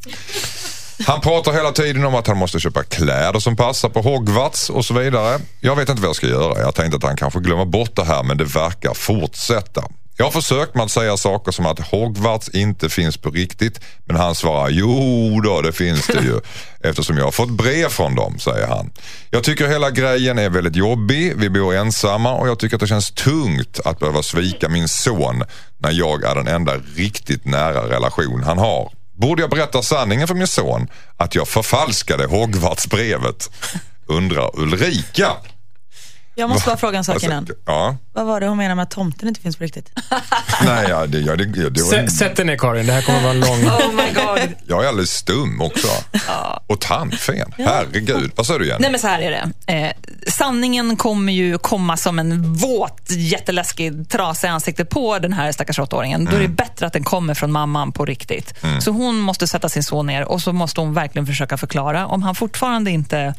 [1.07, 4.85] Han pratar hela tiden om att han måste köpa kläder som passar på Hogwarts och
[4.85, 5.39] så vidare.
[5.59, 6.59] Jag vet inte vad jag ska göra.
[6.59, 9.83] Jag tänkte att han kanske glömmer bort det här men det verkar fortsätta.
[10.19, 14.15] Jag har försökt med att säga saker som att Hogwarts inte finns på riktigt men
[14.15, 16.39] han svarar jo då det finns det ju
[16.89, 18.91] eftersom jag har fått brev från dem, säger han.
[19.29, 21.33] Jag tycker hela grejen är väldigt jobbig.
[21.37, 25.43] Vi bor ensamma och jag tycker att det känns tungt att behöva svika min son
[25.77, 28.91] när jag är den enda riktigt nära relation han har.
[29.21, 30.87] Borde jag berätta sanningen för min son
[31.17, 33.49] att jag förfalskade Hogwarts-brevet?
[34.07, 35.31] Undrar Ulrika.
[36.39, 37.47] Jag måste bara fråga en sak Alltså, innan.
[37.65, 39.91] Ja, Vad var det hon menade med att tomten inte finns på riktigt?
[40.65, 43.21] nej, ja, det, ja, det, det, det, Sä- Sätt dig ner Karin, det här kommer
[43.21, 43.65] vara en lång...
[43.67, 44.53] Oh my god.
[44.67, 45.87] jag är alldeles stum också.
[46.67, 48.31] Och tandfen, herregud.
[48.35, 48.79] Vad säger du Jenny?
[48.81, 49.31] Nej men så här är
[49.65, 49.73] det.
[49.73, 49.91] Eh,
[50.27, 55.79] sanningen kommer ju komma som en våt, jätteläskig trasa i ansiktet på den här stackars
[55.79, 56.25] åttaåringen.
[56.25, 58.53] Då är det bättre att den kommer från mamman på riktigt.
[58.79, 62.07] Så hon måste sätta sin son ner och så måste hon verkligen försöka förklara.
[62.07, 63.33] Om han fortfarande inte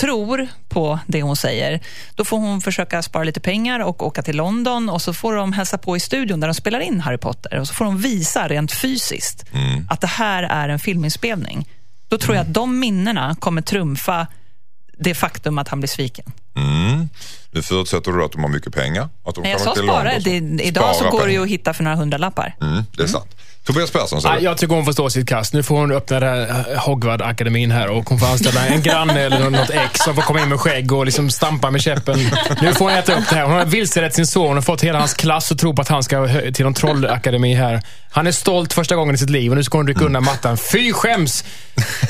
[0.00, 1.80] tror på det hon säger,
[2.14, 5.52] då får hon försöka spara lite pengar och åka till London och så får de
[5.52, 8.48] hälsa på i studion där de spelar in Harry Potter och så får de visa
[8.48, 9.44] rent fysiskt
[9.88, 11.68] att det här är en filminspelning.
[12.08, 14.26] Då tror jag att de minnena kommer trumfa
[14.98, 16.32] det faktum att han blir sviken.
[16.56, 17.08] Mm.
[17.50, 19.08] Nu förutsätter du att de har mycket pengar?
[19.24, 20.18] Att de Nej, jag sa spara.
[20.18, 21.42] Det, idag så går det ju pengar.
[21.42, 22.56] att hitta för några hundralappar.
[22.60, 23.36] Mm, det är sant.
[23.66, 24.42] Tobias Persson, säger du?
[24.44, 25.52] jag tycker hon får stå sitt kast.
[25.52, 29.50] Nu får hon öppna den här Hogward-akademin här och hon får anställa en granne eller
[29.50, 32.18] något ex som får komma in med skägg och liksom stampa med käppen.
[32.62, 33.44] Nu får hon äta upp det här.
[33.44, 36.02] Hon har vilselett sin son och fått hela hans klass att tro på att han
[36.02, 37.82] ska till någon trollakademi här.
[38.10, 40.56] Han är stolt första gången i sitt liv och nu ska hon rycka undan mattan.
[40.72, 41.44] Fy skäms!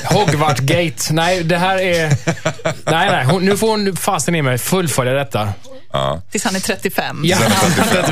[0.03, 1.13] Hogwart-gate.
[1.13, 2.07] Nej, det här är...
[2.91, 3.25] Nej, nej.
[3.25, 5.49] Hon, nu får hon fasen i mig fullfölja detta.
[5.93, 6.21] Ja.
[6.31, 7.21] Tills han är 35.
[7.23, 7.37] Ja,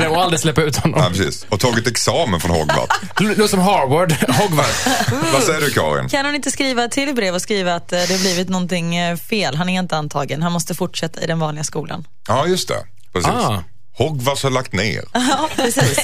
[0.10, 1.00] och aldrig släppa ut honom.
[1.02, 1.46] ja, precis.
[1.48, 2.94] Och tagit examen från Hogwarts.
[3.20, 4.12] Låter som Harvard.
[4.28, 4.86] Hogwart.
[5.32, 6.08] Vad säger du Karin?
[6.08, 9.16] Kan hon inte skriva till brev och skriva att eh, det har blivit någonting eh,
[9.16, 9.56] fel?
[9.56, 10.42] Han är inte antagen.
[10.42, 12.04] Han måste fortsätta i den vanliga skolan.
[12.28, 12.84] Ja, just det.
[13.12, 13.30] Precis.
[13.30, 13.62] Ah.
[13.96, 15.04] Hogwarts har lagt ner.
[15.12, 15.98] Ja, precis.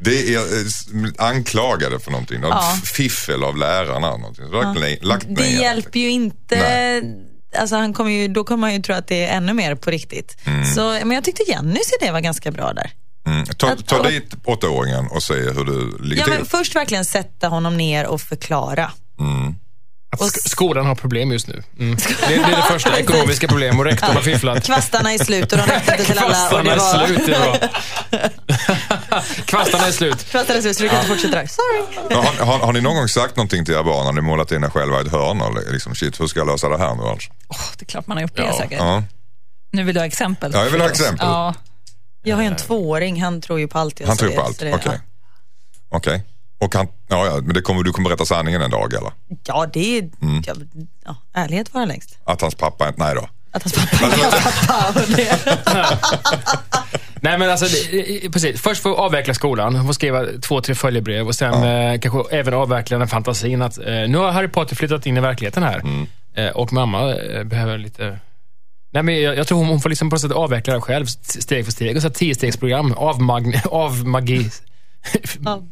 [0.00, 2.40] Det är eh, anklagade för någonting.
[2.40, 2.76] Något Ja.
[2.84, 4.16] fiffel av lärarna.
[4.16, 4.44] Någonting.
[4.50, 5.36] Lagt, ner, lagt ner.
[5.36, 6.56] Det hjälper ju inte.
[6.56, 7.24] Nej.
[7.56, 9.90] Alltså han kommer ju, då kommer man ju tro att det är ännu mer på
[9.90, 10.36] riktigt.
[10.74, 12.90] Så, men jag tyckte Jennys idé var ganska bra där.
[13.26, 13.46] Mm.
[13.46, 16.34] Ta, ta Att- dit åttaåringen och se hur du ligger Ja, till.
[16.34, 18.90] men först verkligen sätta honom ner och förklara.
[20.12, 21.62] Att sk- skolan har problem just nu.
[21.78, 21.96] Mm.
[21.96, 22.98] Det, det är det första.
[23.00, 24.64] Ekonomiska problem och rektorn har fifflat.
[24.66, 26.28] Kvastarna är slut och de räckte inte till alla.
[26.28, 27.40] Kvastarna det är var, slut, det är
[28.10, 28.76] bra.
[29.46, 30.24] Kvastarna är slut.
[30.30, 31.46] Kvastarna är slut så du kan inte fortsätta där.
[31.46, 32.14] Sorry.
[32.14, 34.64] Har, har, har ni någon gång sagt någonting till era barn när ni målat in
[34.64, 35.40] er själva i ett hörn?
[35.40, 37.30] Och liksom, shit, hur ska jag lösa det här nu alltså?
[37.48, 38.56] Åh, det är klart man har gjort det Ja.
[38.58, 38.78] säkert.
[38.78, 39.02] Ja.
[39.72, 40.50] Nu vill du ha exempel.
[40.54, 41.26] Ja, jag vill ha exempel.
[41.26, 41.54] Ja.
[42.22, 44.40] Jag har ju en tvååring, han tror ju på allt jag Han tror säger.
[44.40, 44.62] på allt?
[44.62, 45.00] Okej.
[45.90, 46.24] Okej.
[46.60, 49.12] Och han, ja, ja, men det kommer, du kommer berätta sanningen en dag eller?
[49.44, 50.02] Ja, det är...
[50.22, 50.42] Mm.
[50.46, 50.54] Ja,
[51.04, 52.18] ja, ärlighet var längst.
[52.24, 53.28] Att hans pappa, nej då.
[53.52, 54.30] Att hans pappa är
[54.66, 55.00] pappa.
[55.00, 55.38] och det-
[57.22, 58.62] Nej men alltså, det, precis.
[58.62, 59.76] Först får avveckla skolan.
[59.76, 63.78] Hon får skriva två, tre följebrev och sen eh, kanske även avveckla den fantasin att
[63.78, 65.78] eh, nu har Harry Potter flyttat in i verkligheten här.
[65.78, 66.06] Mm.
[66.34, 68.18] Eh, och mamma eh, behöver lite
[68.90, 71.06] Nej, men jag, jag tror hon, hon får liksom på något sätt avveckla det själv,
[71.22, 71.96] steg för steg.
[71.96, 72.92] Och så tiostegsprogram.
[72.92, 74.50] Avmag, avmagi...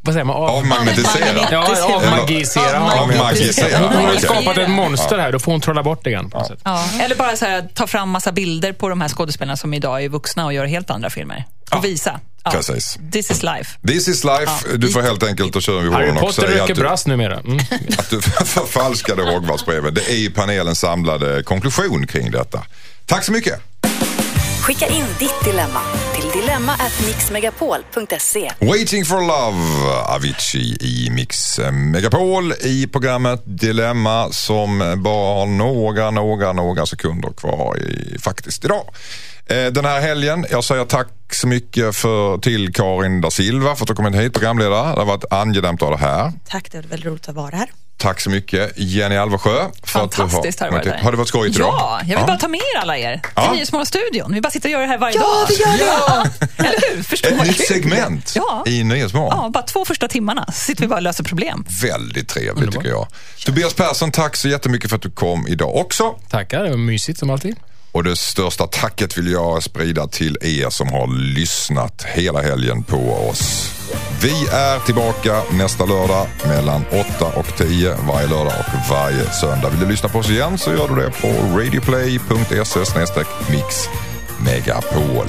[0.02, 0.36] Vad säger man?
[0.36, 1.48] Av, Avmagnetisera.
[1.50, 3.00] ja, avmagisera.
[3.00, 3.78] Avmagisera.
[3.78, 6.30] Hon har skapat ett monster här, då får hon trolla bort det igen.
[6.30, 6.60] På något sätt.
[6.64, 6.84] Ja.
[7.00, 10.08] Eller bara så här, ta fram massa bilder på de här skådespelarna som idag är
[10.08, 11.44] vuxna och gör helt andra filmer.
[11.70, 12.20] Och visa.
[12.44, 12.50] Ja.
[12.50, 12.98] Precis.
[13.12, 13.78] This is life.
[13.86, 14.76] This is life.
[14.76, 16.82] Du får helt enkelt, och kör vi Harry håren och Potter säga röker att du,
[16.82, 17.40] brass numera.
[17.40, 17.58] Mm.
[17.98, 19.94] att du förfalskade Hogwartsbrevet.
[19.94, 22.62] Det är ju panelens samlade konklusion kring detta.
[23.06, 23.60] Tack så mycket.
[24.66, 25.80] Skicka in ditt dilemma
[26.14, 28.52] till dilemma@mixmegapol.se.
[28.60, 36.52] Waiting for Love, Avicii i Mix Megapol i programmet Dilemma som bara har några, några,
[36.52, 38.84] några sekunder kvar i, faktiskt idag.
[39.46, 43.84] Eh, Den här helgen, jag säger tack så mycket för, till Karin da Silva för
[43.84, 44.92] att du kommit hit, programledare.
[44.94, 46.32] Det har varit angenämt att ha dig här.
[46.48, 47.70] Tack, det var väldigt roligt att vara här.
[47.98, 49.50] Tack så mycket Jenny Alversjö.
[49.82, 51.02] För att du Fantastiskt har det varit.
[51.02, 51.74] Har det varit skojigt idag?
[51.78, 53.52] Ja, jag vill bara ta med er alla er till Ja.
[53.52, 54.32] Nyhetsmorgon-studion.
[54.34, 55.46] Vi bara sitter och gör det här varje Ja, dag.
[55.48, 55.84] vi gör det!
[55.84, 56.26] Ja,
[56.66, 57.02] eller hur?
[57.02, 57.66] Förstå Ett nytt kul.
[57.66, 58.62] segment Ja.
[58.66, 59.38] i Nyhetsmorgon.
[59.42, 61.66] Ja, bara två första timmarna sitter vi bara och löser problem.
[61.82, 63.06] Väldigt trevligt tycker jag.
[63.46, 66.14] Tobias Persson, tack så jättemycket för att du kom idag också.
[66.30, 67.56] Tackar, det var mysigt som alltid.
[67.96, 73.28] Och det största tacket vill jag sprida till er som har lyssnat hela helgen på
[73.30, 73.70] oss.
[74.22, 76.84] Vi är tillbaka nästa lördag mellan
[77.16, 79.68] 8 och 10 varje lördag och varje söndag.
[79.68, 83.88] Vill du lyssna på oss igen så gör du det på radioplay.se mix
[84.44, 85.26] megapol.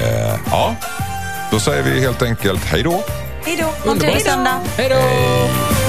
[0.00, 0.76] Eh, ja,
[1.50, 3.04] då säger vi helt enkelt hej då.
[3.44, 4.60] Hej då, söndag.
[4.76, 5.85] Hej då!